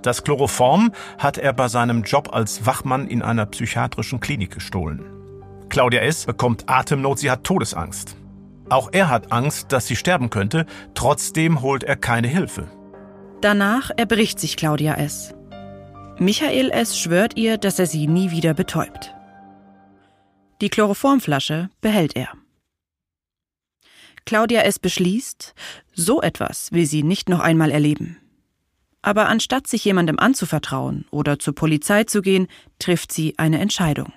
[0.03, 5.05] Das Chloroform hat er bei seinem Job als Wachmann in einer psychiatrischen Klinik gestohlen.
[5.69, 6.27] Claudia S.
[6.27, 8.17] bekommt Atemnot, sie hat Todesangst.
[8.69, 12.69] Auch er hat Angst, dass sie sterben könnte, trotzdem holt er keine Hilfe.
[13.41, 15.35] Danach erbricht sich Claudia S.
[16.19, 16.99] Michael S.
[16.99, 19.15] schwört ihr, dass er sie nie wieder betäubt.
[20.61, 22.29] Die Chloroformflasche behält er.
[24.25, 24.79] Claudia S.
[24.79, 25.55] beschließt,
[25.95, 28.22] so etwas will sie nicht noch einmal erleben.
[29.03, 32.47] Aber anstatt sich jemandem anzuvertrauen oder zur Polizei zu gehen,
[32.79, 34.13] trifft sie eine Entscheidung.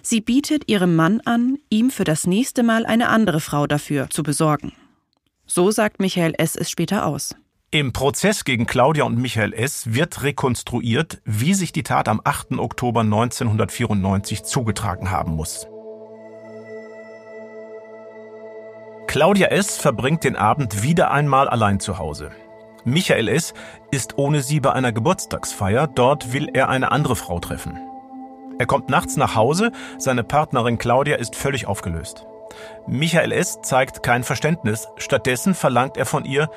[0.00, 4.22] Sie bietet ihrem Mann an, ihm für das nächste Mal eine andere Frau dafür zu
[4.22, 4.72] besorgen.
[5.46, 6.56] So sagt Michael S.
[6.56, 7.34] es später aus.
[7.70, 9.94] Im Prozess gegen Claudia und Michael S.
[9.94, 12.58] wird rekonstruiert, wie sich die Tat am 8.
[12.58, 15.66] Oktober 1994 zugetragen haben muss.
[19.06, 19.76] Claudia S.
[19.76, 22.30] verbringt den Abend wieder einmal allein zu Hause.
[22.84, 23.54] Michael S.
[23.92, 27.78] ist ohne sie bei einer Geburtstagsfeier, dort will er eine andere Frau treffen.
[28.58, 32.26] Er kommt nachts nach Hause, seine Partnerin Claudia ist völlig aufgelöst.
[32.86, 33.60] Michael S.
[33.62, 36.50] zeigt kein Verständnis, stattdessen verlangt er von ihr,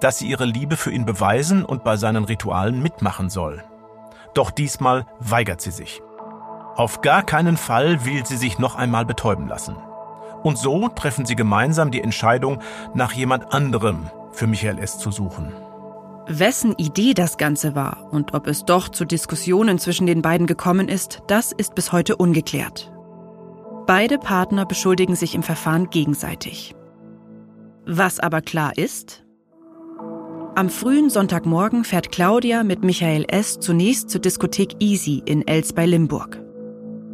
[0.00, 3.62] dass sie ihre Liebe für ihn beweisen und bei seinen Ritualen mitmachen soll.
[4.34, 6.02] Doch diesmal weigert sie sich.
[6.74, 9.76] Auf gar keinen Fall will sie sich noch einmal betäuben lassen.
[10.42, 12.60] Und so treffen sie gemeinsam die Entscheidung,
[12.94, 14.98] nach jemand anderem für Michael S.
[14.98, 15.52] zu suchen.
[16.28, 20.88] Wessen Idee das Ganze war und ob es doch zu Diskussionen zwischen den beiden gekommen
[20.88, 22.92] ist, das ist bis heute ungeklärt.
[23.86, 26.74] Beide Partner beschuldigen sich im Verfahren gegenseitig.
[27.86, 29.24] Was aber klar ist,
[30.56, 33.60] am frühen Sonntagmorgen fährt Claudia mit Michael S.
[33.60, 36.42] zunächst zur Diskothek Easy in Els bei Limburg.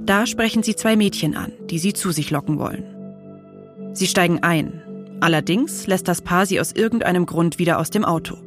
[0.07, 2.85] Da sprechen sie zwei Mädchen an, die sie zu sich locken wollen.
[3.93, 4.81] Sie steigen ein.
[5.21, 8.39] Allerdings lässt das Paar sie aus irgendeinem Grund wieder aus dem Auto.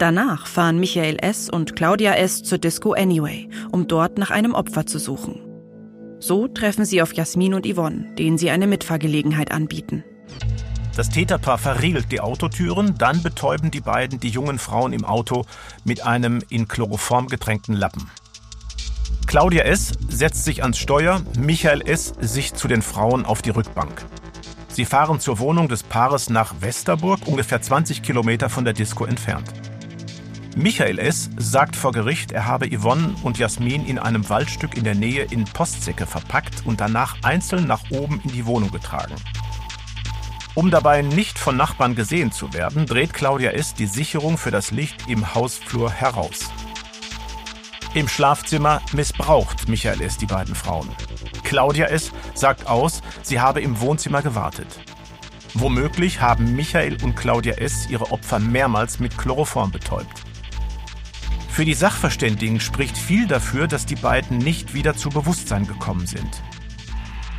[0.00, 1.50] Danach fahren Michael S.
[1.50, 2.42] und Claudia S.
[2.42, 5.42] zur Disco Anyway, um dort nach einem Opfer zu suchen.
[6.18, 10.02] So treffen sie auf Jasmin und Yvonne, denen sie eine Mitfahrgelegenheit anbieten.
[10.96, 15.44] Das Täterpaar verriegelt die Autotüren, dann betäuben die beiden die jungen Frauen im Auto
[15.84, 18.10] mit einem in Chloroform getränkten Lappen.
[19.26, 19.92] Claudia S.
[20.08, 22.14] setzt sich ans Steuer, Michael S.
[22.20, 24.02] sich zu den Frauen auf die Rückbank.
[24.68, 29.52] Sie fahren zur Wohnung des Paares nach Westerburg, ungefähr 20 Kilometer von der Disco entfernt.
[30.56, 31.30] Michael S.
[31.36, 35.44] sagt vor Gericht, er habe Yvonne und Jasmin in einem Waldstück in der Nähe in
[35.44, 39.14] Postsäcke verpackt und danach einzeln nach oben in die Wohnung getragen.
[40.56, 43.74] Um dabei nicht von Nachbarn gesehen zu werden, dreht Claudia S.
[43.74, 46.50] die Sicherung für das Licht im Hausflur heraus.
[47.94, 50.18] Im Schlafzimmer missbraucht Michael S.
[50.18, 50.88] die beiden Frauen.
[51.44, 52.10] Claudia S.
[52.34, 54.80] sagt aus, sie habe im Wohnzimmer gewartet.
[55.54, 57.88] Womöglich haben Michael und Claudia S.
[57.88, 60.29] ihre Opfer mehrmals mit Chloroform betäubt.
[61.60, 66.42] Für die Sachverständigen spricht viel dafür, dass die beiden nicht wieder zu Bewusstsein gekommen sind.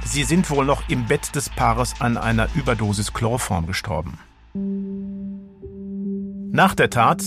[0.05, 4.19] Sie sind wohl noch im Bett des Paares an einer Überdosis Chloroform gestorben.
[6.51, 7.23] Nach der Tat,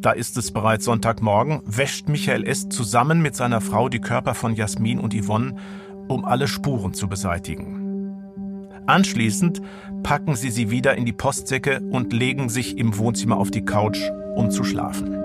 [0.00, 2.70] da ist es bereits Sonntagmorgen, wäscht Michael S.
[2.70, 5.56] zusammen mit seiner Frau die Körper von Jasmin und Yvonne,
[6.08, 8.80] um alle Spuren zu beseitigen.
[8.86, 9.60] Anschließend
[10.02, 14.00] packen sie sie wieder in die Postsäcke und legen sich im Wohnzimmer auf die Couch,
[14.36, 15.23] um zu schlafen.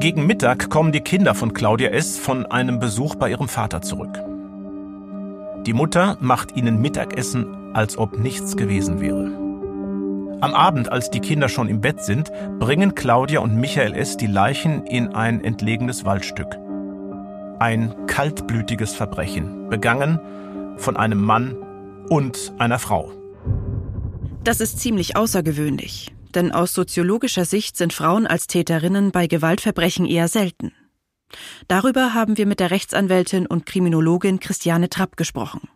[0.00, 2.18] Gegen Mittag kommen die Kinder von Claudia S.
[2.18, 4.22] von einem Besuch bei ihrem Vater zurück.
[5.66, 9.26] Die Mutter macht ihnen Mittagessen, als ob nichts gewesen wäre.
[10.40, 12.30] Am Abend, als die Kinder schon im Bett sind,
[12.60, 14.16] bringen Claudia und Michael S.
[14.16, 16.56] die Leichen in ein entlegenes Waldstück.
[17.58, 20.20] Ein kaltblütiges Verbrechen, begangen
[20.76, 21.56] von einem Mann
[22.08, 23.10] und einer Frau.
[24.44, 30.28] Das ist ziemlich außergewöhnlich, denn aus soziologischer Sicht sind Frauen als Täterinnen bei Gewaltverbrechen eher
[30.28, 30.72] selten.
[31.66, 35.68] Darüber haben wir mit der Rechtsanwältin und Kriminologin Christiane Trapp gesprochen.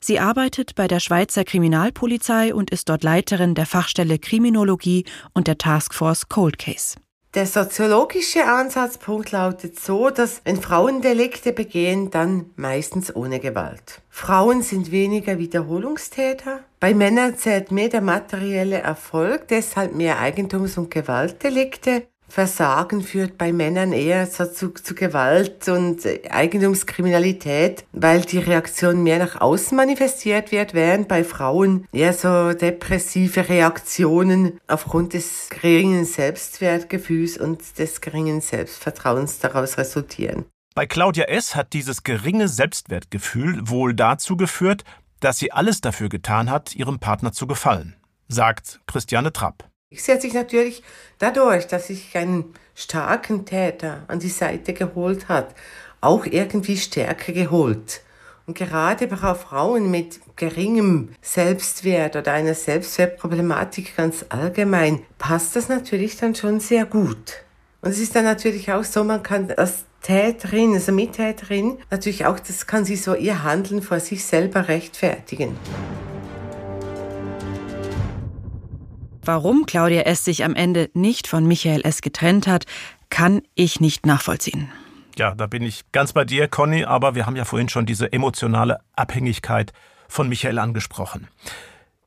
[0.00, 5.04] Sie arbeitet bei der Schweizer Kriminalpolizei und ist dort Leiterin der Fachstelle Kriminologie
[5.34, 6.96] und der Taskforce Cold Case.
[7.34, 14.02] Der soziologische Ansatzpunkt lautet so, dass wenn Frauen Delikte begehen, dann meistens ohne Gewalt.
[14.08, 16.58] Frauen sind weniger Wiederholungstäter.
[16.80, 22.02] Bei Männern zählt mehr der materielle Erfolg, deshalb mehr Eigentums- und Gewaltdelikte.
[22.30, 29.40] Versagen führt bei Männern eher zu, zu Gewalt und Eigentumskriminalität, weil die Reaktion mehr nach
[29.40, 37.78] außen manifestiert wird, während bei Frauen eher so depressive Reaktionen aufgrund des geringen Selbstwertgefühls und
[37.78, 40.44] des geringen Selbstvertrauens daraus resultieren.
[40.74, 41.56] Bei Claudia S.
[41.56, 44.84] hat dieses geringe Selbstwertgefühl wohl dazu geführt,
[45.18, 47.96] dass sie alles dafür getan hat, ihrem Partner zu gefallen,
[48.28, 49.69] sagt Christiane Trapp.
[49.92, 50.84] Sie hat sich natürlich
[51.18, 55.52] dadurch, dass sich einen starken Täter an die Seite geholt hat,
[56.00, 58.00] auch irgendwie Stärke geholt.
[58.46, 66.16] Und gerade bei Frauen mit geringem Selbstwert oder einer Selbstwertproblematik ganz allgemein passt das natürlich
[66.16, 67.42] dann schon sehr gut.
[67.82, 72.38] Und es ist dann natürlich auch so, man kann als Täterin, also Mittäterin, natürlich auch,
[72.38, 75.56] das kann sie so ihr Handeln vor sich selber rechtfertigen.
[79.32, 80.24] Warum Claudia S.
[80.24, 82.00] sich am Ende nicht von Michael S.
[82.00, 82.66] getrennt hat,
[83.10, 84.72] kann ich nicht nachvollziehen.
[85.16, 88.12] Ja, da bin ich ganz bei dir, Conny, aber wir haben ja vorhin schon diese
[88.12, 89.72] emotionale Abhängigkeit
[90.08, 91.28] von Michael angesprochen.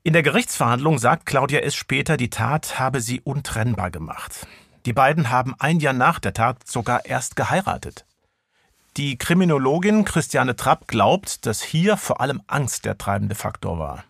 [0.04, 1.76] In der Gerichtsverhandlung sagt Claudia S.
[1.76, 4.46] später, die Tat habe sie untrennbar gemacht.
[4.86, 8.04] Die beiden haben ein Jahr nach der Tat sogar erst geheiratet.
[8.98, 14.04] Die Kriminologin Christiane Trapp glaubt, dass hier vor allem Angst der treibende Faktor war.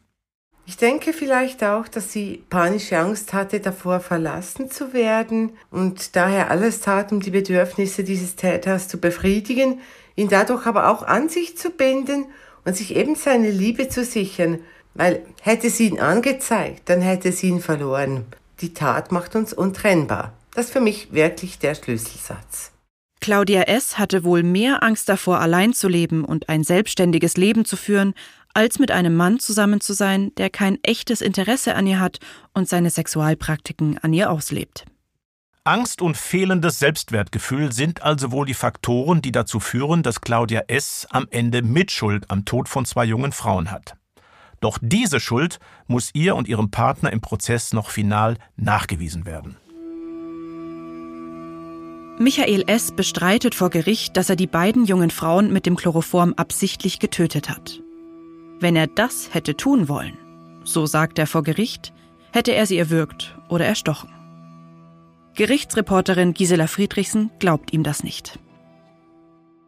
[0.65, 6.51] Ich denke vielleicht auch, dass sie panische Angst hatte, davor verlassen zu werden und daher
[6.51, 9.81] alles tat, um die Bedürfnisse dieses Täters zu befriedigen,
[10.15, 12.25] ihn dadurch aber auch an sich zu binden
[12.63, 14.59] und sich eben seine Liebe zu sichern,
[14.93, 18.25] weil hätte sie ihn angezeigt, dann hätte sie ihn verloren.
[18.61, 20.31] Die Tat macht uns untrennbar.
[20.53, 22.71] Das ist für mich wirklich der Schlüsselsatz.
[23.19, 23.97] Claudia S.
[23.97, 28.15] hatte wohl mehr Angst davor, allein zu leben und ein selbstständiges Leben zu führen,
[28.53, 32.19] als mit einem Mann zusammen zu sein, der kein echtes Interesse an ihr hat
[32.53, 34.85] und seine Sexualpraktiken an ihr auslebt.
[35.65, 41.07] Angst und fehlendes Selbstwertgefühl sind also wohl die Faktoren, die dazu führen, dass Claudia S.
[41.09, 43.95] am Ende Mitschuld am Tod von zwei jungen Frauen hat.
[44.59, 49.57] Doch diese Schuld muss ihr und ihrem Partner im Prozess noch final nachgewiesen werden.
[52.19, 52.91] Michael S.
[52.91, 57.81] bestreitet vor Gericht, dass er die beiden jungen Frauen mit dem Chloroform absichtlich getötet hat.
[58.63, 60.17] Wenn er das hätte tun wollen,
[60.63, 61.91] so sagt er vor Gericht,
[62.31, 64.09] hätte er sie erwürgt oder erstochen.
[65.35, 68.39] Gerichtsreporterin Gisela Friedrichsen glaubt ihm das nicht.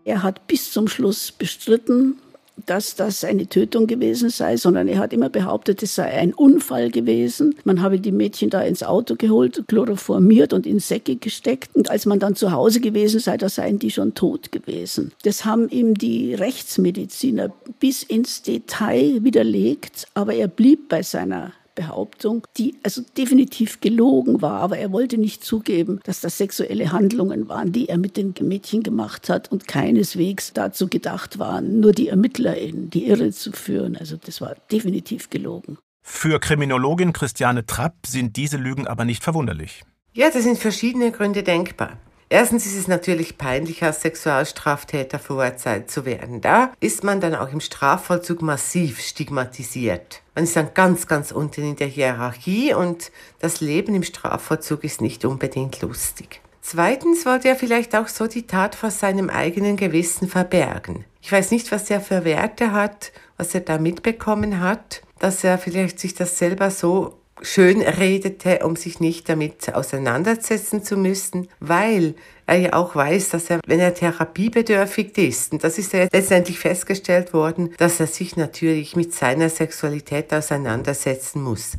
[0.06, 2.22] Er hat bis zum Schluss bestritten,
[2.66, 6.90] dass das eine Tötung gewesen sei, sondern er hat immer behauptet, es sei ein Unfall
[6.90, 7.56] gewesen.
[7.64, 11.76] Man habe die Mädchen da ins Auto geholt, chloroformiert und in Säcke gesteckt.
[11.76, 15.12] Und als man dann zu Hause gewesen sei, da seien die schon tot gewesen.
[15.24, 22.48] Das haben ihm die Rechtsmediziner bis ins Detail widerlegt, aber er blieb bei seiner Behauptung,
[22.58, 27.72] die also definitiv gelogen war, aber er wollte nicht zugeben, dass das sexuelle Handlungen waren,
[27.72, 32.58] die er mit den Mädchen gemacht hat und keineswegs dazu gedacht waren, nur die Ermittler
[32.58, 33.96] in die Irre zu führen.
[33.98, 35.78] Also das war definitiv gelogen.
[36.08, 39.84] Für Kriminologin Christiane Trapp sind diese Lügen aber nicht verwunderlich.
[40.14, 41.98] Ja, da sind verschiedene Gründe denkbar.
[42.30, 46.42] Erstens ist es natürlich peinlich, als Sexualstraftäter verurteilt zu werden.
[46.42, 50.22] Da ist man dann auch im Strafvollzug massiv stigmatisiert.
[50.34, 55.02] Man ist dann ganz, ganz unten in der Hierarchie und das Leben im Strafvollzug ist
[55.02, 56.42] nicht unbedingt lustig.
[56.62, 61.06] Zweitens wollte er vielleicht auch so die Tat vor seinem eigenen Gewissen verbergen.
[61.22, 65.60] Ich weiß nicht, was er für Werte hat, was er da mitbekommen hat, dass er
[65.60, 72.16] vielleicht sich das selber so schön redete, um sich nicht damit auseinandersetzen zu müssen, weil
[72.46, 76.60] er ja auch weiß, dass er, wenn er therapiebedürftig ist, und das ist ja letztendlich
[76.60, 81.74] festgestellt worden, dass er sich natürlich mit seiner Sexualität auseinandersetzen muss.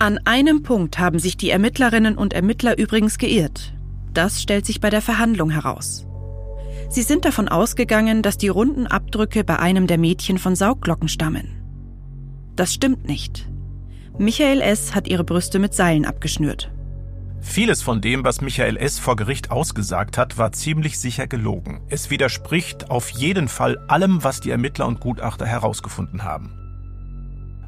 [0.00, 3.74] An einem Punkt haben sich die Ermittlerinnen und Ermittler übrigens geirrt.
[4.14, 6.06] Das stellt sich bei der Verhandlung heraus.
[6.88, 11.62] Sie sind davon ausgegangen, dass die runden Abdrücke bei einem der Mädchen von Saugglocken stammen.
[12.56, 13.48] Das stimmt nicht.
[14.20, 14.96] Michael S.
[14.96, 16.72] hat ihre Brüste mit Seilen abgeschnürt.
[17.40, 18.98] Vieles von dem, was Michael S.
[18.98, 21.80] vor Gericht ausgesagt hat, war ziemlich sicher gelogen.
[21.88, 26.52] Es widerspricht auf jeden Fall allem, was die Ermittler und Gutachter herausgefunden haben.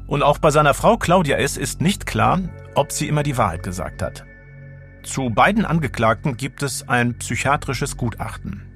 [0.07, 1.55] Und auch bei seiner Frau Claudia S.
[1.55, 2.41] ist nicht klar,
[2.75, 4.25] ob sie immer die Wahrheit gesagt hat.
[5.03, 8.67] Zu beiden Angeklagten gibt es ein psychiatrisches Gutachten.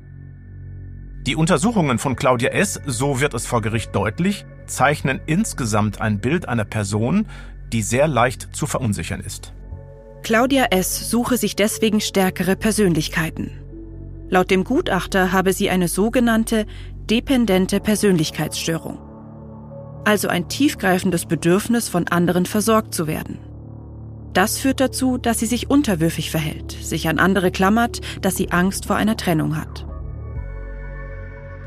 [1.28, 6.48] Die Untersuchungen von Claudia S., so wird es vor Gericht deutlich, zeichnen insgesamt ein Bild
[6.48, 7.28] einer Person,
[7.72, 9.54] die sehr leicht zu verunsichern ist.
[10.24, 11.10] Claudia S.
[11.10, 13.52] suche sich deswegen stärkere Persönlichkeiten.
[14.28, 16.66] Laut dem Gutachter habe sie eine sogenannte
[17.10, 18.98] dependente Persönlichkeitsstörung.
[20.04, 23.40] Also ein tiefgreifendes Bedürfnis, von anderen versorgt zu werden.
[24.34, 28.86] Das führt dazu, dass sie sich unterwürfig verhält, sich an andere klammert, dass sie Angst
[28.86, 29.86] vor einer Trennung hat.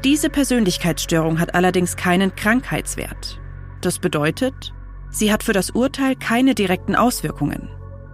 [0.05, 3.41] Diese Persönlichkeitsstörung hat allerdings keinen Krankheitswert.
[3.81, 4.73] Das bedeutet,
[5.11, 7.69] Sie hat für das Urteil keine direkten Auswirkungen.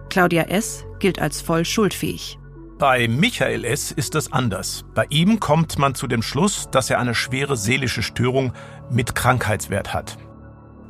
[0.09, 0.85] Claudia S.
[0.99, 2.39] gilt als voll schuldfähig.
[2.77, 3.91] Bei Michael S.
[3.91, 4.85] ist es anders.
[4.93, 8.53] Bei ihm kommt man zu dem Schluss, dass er eine schwere seelische Störung
[8.89, 10.17] mit Krankheitswert hat.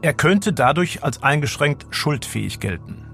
[0.01, 3.07] Er könnte dadurch als eingeschränkt schuldfähig gelten.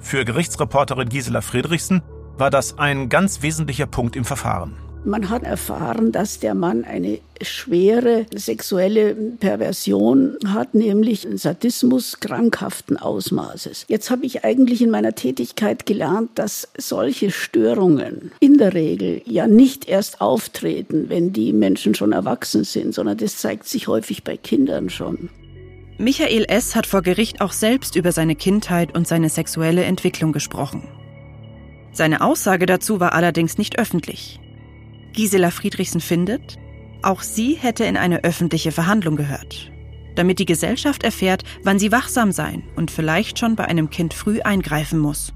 [0.00, 2.02] Für Gerichtsreporterin Gisela Friedrichsen
[2.36, 4.76] war das ein ganz wesentlicher Punkt im Verfahren.
[5.04, 12.96] Man hat erfahren, dass der Mann eine schwere sexuelle Perversion hat, nämlich einen Sadismus krankhaften
[12.96, 13.86] Ausmaßes.
[13.88, 19.46] Jetzt habe ich eigentlich in meiner Tätigkeit gelernt, dass solche Störungen in der Regel ja
[19.46, 24.36] nicht erst auftreten, wenn die Menschen schon erwachsen sind, sondern das zeigt sich häufig bei
[24.36, 25.30] Kindern schon.
[25.98, 26.76] Michael S.
[26.76, 30.82] hat vor Gericht auch selbst über seine Kindheit und seine sexuelle Entwicklung gesprochen.
[31.92, 34.38] Seine Aussage dazu war allerdings nicht öffentlich.
[35.12, 36.58] Gisela Friedrichsen findet,
[37.02, 39.70] auch sie hätte in eine öffentliche Verhandlung gehört.
[40.18, 44.40] damit die Gesellschaft erfährt, wann sie wachsam sein und vielleicht schon bei einem Kind früh
[44.40, 45.32] eingreifen muss.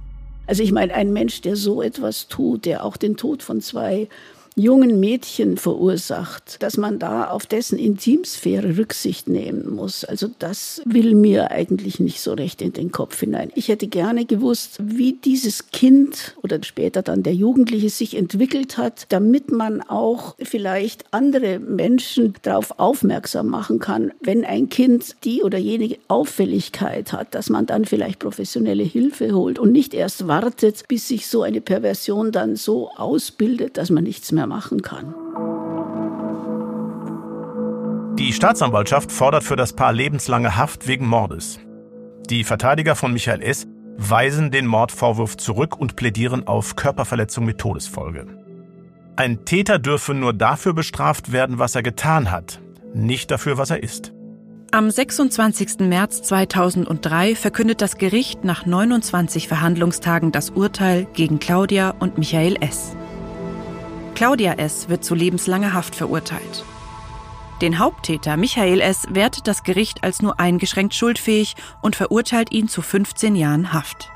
[0.49, 4.09] Also ich meine, ein Mensch, der so etwas tut, der auch den Tod von zwei
[4.57, 10.05] jungen Mädchen verursacht, dass man da auf dessen Intimsphäre Rücksicht nehmen muss.
[10.05, 13.51] Also das will mir eigentlich nicht so recht in den Kopf hinein.
[13.55, 19.07] Ich hätte gerne gewusst, wie dieses Kind oder später dann der Jugendliche sich entwickelt hat,
[19.09, 25.59] damit man auch vielleicht andere Menschen darauf aufmerksam machen kann, wenn ein Kind die oder
[25.59, 31.09] jene Auffälligkeit hat, dass man dann vielleicht professionelle Hilfe holt und nicht erst wartet, bis
[31.09, 35.15] sich so eine Perversion dann so ausbildet, dass man nichts mehr mehr machen kann.
[38.19, 41.59] Die Staatsanwaltschaft fordert für das Paar lebenslange Haft wegen Mordes.
[42.29, 43.67] Die Verteidiger von Michael S.
[43.97, 48.27] weisen den Mordvorwurf zurück und plädieren auf Körperverletzung mit Todesfolge.
[49.17, 52.61] Ein Täter dürfe nur dafür bestraft werden, was er getan hat,
[52.95, 54.13] nicht dafür, was er ist.
[54.71, 55.81] Am 26.
[55.81, 62.97] März 2003 verkündet das Gericht nach 29 Verhandlungstagen das Urteil gegen Claudia und Michael S.
[64.15, 64.89] Claudia S.
[64.89, 66.65] wird zu lebenslanger Haft verurteilt.
[67.61, 69.07] Den Haupttäter Michael S.
[69.11, 74.11] wertet das Gericht als nur eingeschränkt schuldfähig und verurteilt ihn zu 15 Jahren Haft.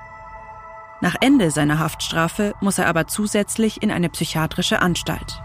[1.01, 5.41] Nach Ende seiner Haftstrafe muss er aber zusätzlich in eine psychiatrische Anstalt.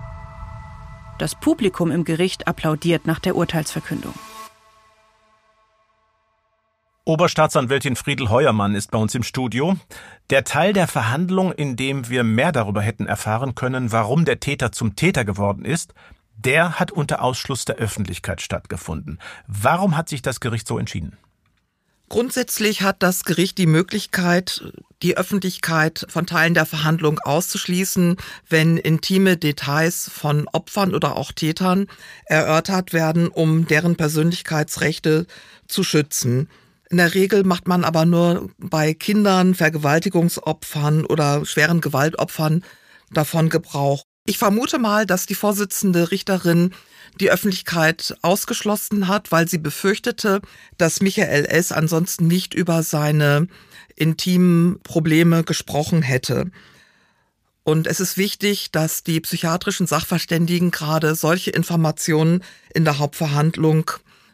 [1.20, 4.14] Das Publikum im Gericht applaudiert nach der Urteilsverkündung.
[7.04, 9.76] Oberstaatsanwältin Friedel Heuermann ist bei uns im Studio.
[10.30, 14.72] Der Teil der Verhandlung, in dem wir mehr darüber hätten erfahren können, warum der Täter
[14.72, 15.96] zum Täter geworden ist,
[16.38, 19.18] der hat unter Ausschluss der Öffentlichkeit stattgefunden.
[19.48, 21.18] Warum hat sich das Gericht so entschieden?
[22.08, 24.62] Grundsätzlich hat das Gericht die Möglichkeit,
[25.02, 31.88] die Öffentlichkeit von Teilen der Verhandlung auszuschließen, wenn intime Details von Opfern oder auch Tätern
[32.26, 35.26] erörtert werden, um deren Persönlichkeitsrechte
[35.68, 36.50] zu schützen.
[36.92, 42.66] In der Regel macht man aber nur bei Kindern, Vergewaltigungsopfern oder schweren Gewaltopfern
[43.12, 44.04] davon Gebrauch.
[44.26, 46.74] Ich vermute mal, dass die Vorsitzende Richterin
[47.22, 50.42] die Öffentlichkeit ausgeschlossen hat, weil sie befürchtete,
[50.78, 51.72] dass Michael S.
[51.72, 53.48] ansonsten nicht über seine
[53.96, 56.52] intimen Probleme gesprochen hätte.
[57.64, 63.92] Und es ist wichtig, dass die psychiatrischen Sachverständigen gerade solche Informationen in der Hauptverhandlung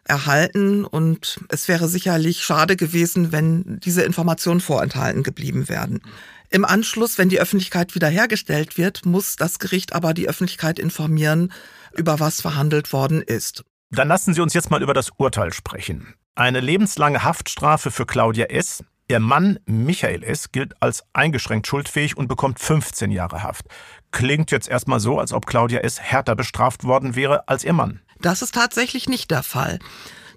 [0.08, 6.02] erhalten und es wäre sicherlich schade gewesen, wenn diese Informationen vorenthalten geblieben wären.
[6.50, 11.52] Im Anschluss, wenn die Öffentlichkeit wiederhergestellt wird, muss das Gericht aber die Öffentlichkeit informieren,
[11.96, 13.64] über was verhandelt worden ist.
[13.92, 16.14] Dann lassen Sie uns jetzt mal über das Urteil sprechen.
[16.36, 18.84] Eine lebenslange Haftstrafe für Claudia S.
[19.10, 20.52] Ihr Mann Michael S.
[20.52, 23.66] gilt als eingeschränkt schuldfähig und bekommt 15 Jahre Haft.
[24.12, 26.02] Klingt jetzt erstmal so, als ob Claudia S.
[26.02, 28.02] härter bestraft worden wäre als ihr Mann.
[28.22, 29.80] Das ist tatsächlich nicht der Fall.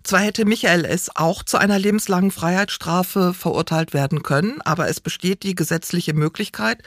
[0.02, 1.10] Zwar hätte Michael S.
[1.14, 6.82] auch zu einer lebenslangen Freiheitsstrafe verurteilt werden können, aber es besteht die gesetzliche Möglichkeit,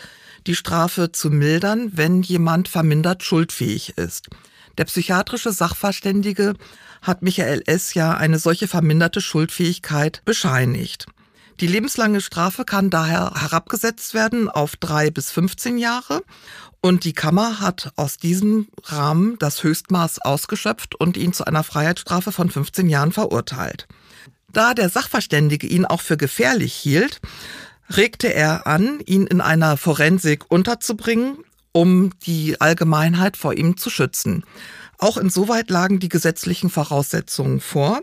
[0.48, 4.30] die Strafe zu mildern, wenn jemand vermindert schuldfähig ist.
[4.78, 6.56] Der psychiatrische Sachverständige
[7.02, 7.94] hat Michael S.
[7.94, 11.06] ja eine solche verminderte Schuldfähigkeit bescheinigt.
[11.60, 16.24] Die lebenslange Strafe kann daher herabgesetzt werden auf drei bis 15 Jahre
[16.82, 22.32] und die Kammer hat aus diesem Rahmen das Höchstmaß ausgeschöpft und ihn zu einer Freiheitsstrafe
[22.32, 23.88] von 15 Jahren verurteilt.
[24.52, 27.22] Da der Sachverständige ihn auch für gefährlich hielt,
[27.90, 31.38] regte er an, ihn in einer Forensik unterzubringen,
[31.72, 34.44] um die Allgemeinheit vor ihm zu schützen.
[34.98, 38.02] Auch insoweit lagen die gesetzlichen Voraussetzungen vor.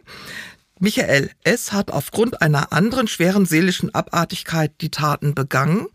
[0.82, 1.72] Michael S.
[1.72, 5.88] hat aufgrund einer anderen schweren seelischen Abartigkeit die Taten begangen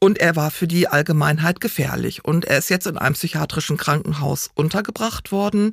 [0.00, 2.24] und er war für die Allgemeinheit gefährlich.
[2.24, 5.72] Und er ist jetzt in einem psychiatrischen Krankenhaus untergebracht worden.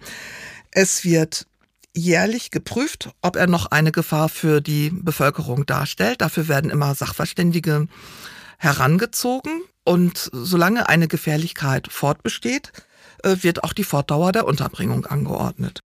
[0.69, 1.47] Es wird
[1.95, 6.21] jährlich geprüft, ob er noch eine Gefahr für die Bevölkerung darstellt.
[6.21, 7.87] Dafür werden immer Sachverständige
[8.59, 9.63] herangezogen.
[9.83, 12.71] Und solange eine Gefährlichkeit fortbesteht,
[13.23, 15.81] äh, wird auch die Fortdauer der Unterbringung angeordnet.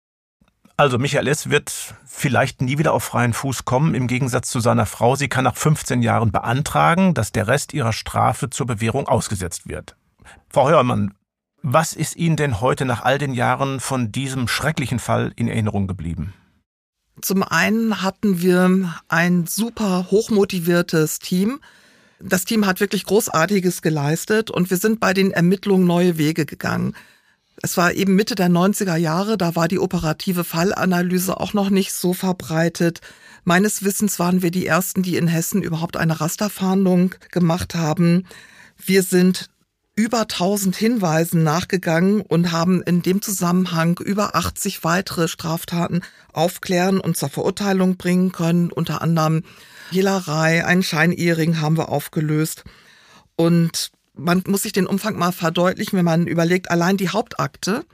[0.78, 1.48] Also Michael S.
[1.48, 1.72] wird
[2.04, 5.16] vielleicht nie wieder auf freien Fuß kommen, im Gegensatz zu seiner Frau.
[5.16, 9.96] Sie kann nach 15 Jahren beantragen, dass der Rest ihrer Strafe zur Bewährung ausgesetzt wird.
[10.50, 11.14] Frau Heuermann,
[11.62, 15.86] was ist Ihnen denn heute nach all den Jahren von diesem schrecklichen Fall in Erinnerung
[15.86, 16.34] geblieben?
[17.22, 21.60] Zum einen hatten wir ein super hochmotiviertes Team.
[22.20, 26.94] Das Team hat wirklich Großartiges geleistet und wir sind bei den Ermittlungen neue Wege gegangen.
[27.66, 31.92] Es war eben Mitte der 90er Jahre, da war die operative Fallanalyse auch noch nicht
[31.92, 33.00] so verbreitet.
[33.42, 38.22] Meines Wissens waren wir die Ersten, die in Hessen überhaupt eine Rasterfahndung gemacht haben.
[38.78, 39.50] Wir sind
[39.96, 46.02] über 1000 Hinweisen nachgegangen und haben in dem Zusammenhang über 80 weitere Straftaten
[46.32, 48.70] aufklären und zur Verurteilung bringen können.
[48.70, 49.42] Unter anderem
[49.90, 52.62] Hehlerei, einen Scheinehering haben wir aufgelöst.
[53.34, 57.84] Und man muss sich den Umfang mal verdeutlichen, wenn man überlegt, allein die Hauptakte,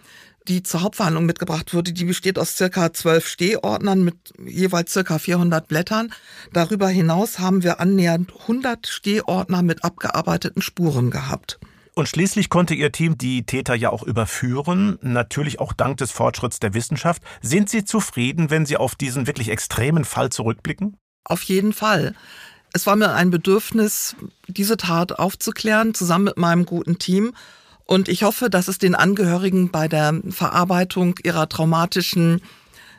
[0.49, 5.69] die zur Hauptverhandlung mitgebracht wurde, die besteht aus circa zwölf Stehordnern mit jeweils circa 400
[5.69, 6.13] Blättern.
[6.53, 11.61] Darüber hinaus haben wir annähernd 100 Stehordner mit abgearbeiteten Spuren gehabt.
[11.95, 16.59] Und schließlich konnte Ihr Team die Täter ja auch überführen, natürlich auch dank des Fortschritts
[16.59, 17.23] der Wissenschaft.
[17.43, 20.97] Sind Sie zufrieden, wenn Sie auf diesen wirklich extremen Fall zurückblicken?
[21.25, 22.15] Auf jeden Fall.
[22.75, 24.17] Es war mir ein Bedürfnis,
[24.47, 27.35] diese Tat aufzuklären, zusammen mit meinem guten Team.
[27.85, 32.41] Und ich hoffe, dass es den Angehörigen bei der Verarbeitung ihrer traumatischen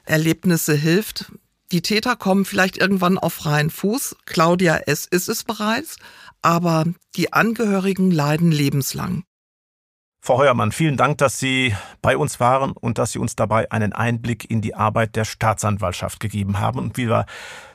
[0.06, 1.32] Erlebnisse hilft.
[1.72, 4.16] Die Täter kommen vielleicht irgendwann auf freien Fuß.
[4.26, 5.06] Claudia S.
[5.06, 5.98] ist es bereits.
[6.44, 9.24] Aber die Angehörigen leiden lebenslang.
[10.22, 13.92] Frau Heuermann, vielen Dank, dass Sie bei uns waren und dass Sie uns dabei einen
[13.92, 16.80] Einblick in die Arbeit der Staatsanwaltschaft gegeben haben.
[16.80, 17.26] Und wie wir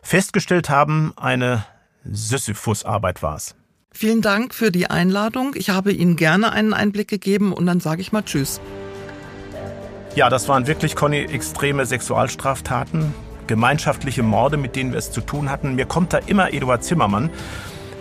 [0.03, 1.67] festgestellt haben, eine
[2.11, 3.55] Sisyphus-Arbeit war es.
[3.91, 5.53] Vielen Dank für die Einladung.
[5.55, 8.61] Ich habe Ihnen gerne einen Einblick gegeben und dann sage ich mal Tschüss.
[10.15, 13.15] Ja, das waren wirklich, Conny, extreme Sexualstraftaten,
[13.47, 15.75] gemeinschaftliche Morde, mit denen wir es zu tun hatten.
[15.75, 17.31] Mir kommt da immer Eduard Zimmermann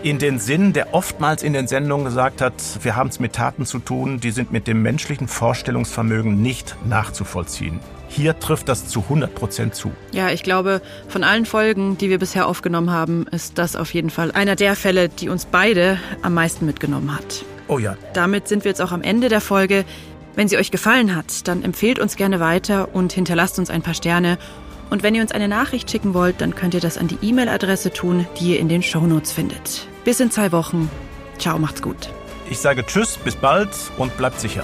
[0.04, 3.66] in den Sinn, der oftmals in den Sendungen gesagt hat, wir haben es mit Taten
[3.66, 7.80] zu tun, die sind mit dem menschlichen Vorstellungsvermögen nicht nachzuvollziehen.
[8.10, 9.92] Hier trifft das zu 100 Prozent zu.
[10.12, 14.10] Ja, ich glaube, von allen Folgen, die wir bisher aufgenommen haben, ist das auf jeden
[14.10, 17.44] Fall einer der Fälle, die uns beide am meisten mitgenommen hat.
[17.68, 17.98] Oh ja.
[18.14, 19.86] Damit sind wir jetzt auch am Ende der Folge.
[20.36, 23.94] Wenn sie euch gefallen hat, dann empfehlt uns gerne weiter und hinterlasst uns ein paar
[23.94, 24.38] Sterne.
[24.90, 27.92] Und wenn ihr uns eine Nachricht schicken wollt, dann könnt ihr das an die E-Mail-Adresse
[27.92, 29.88] tun, die ihr in den Shownotes findet.
[30.06, 30.90] Bis in zwei Wochen.
[31.40, 32.10] Ciao, macht's gut.
[32.50, 34.64] Ich sage Tschüss, bis bald und bleibt sicher.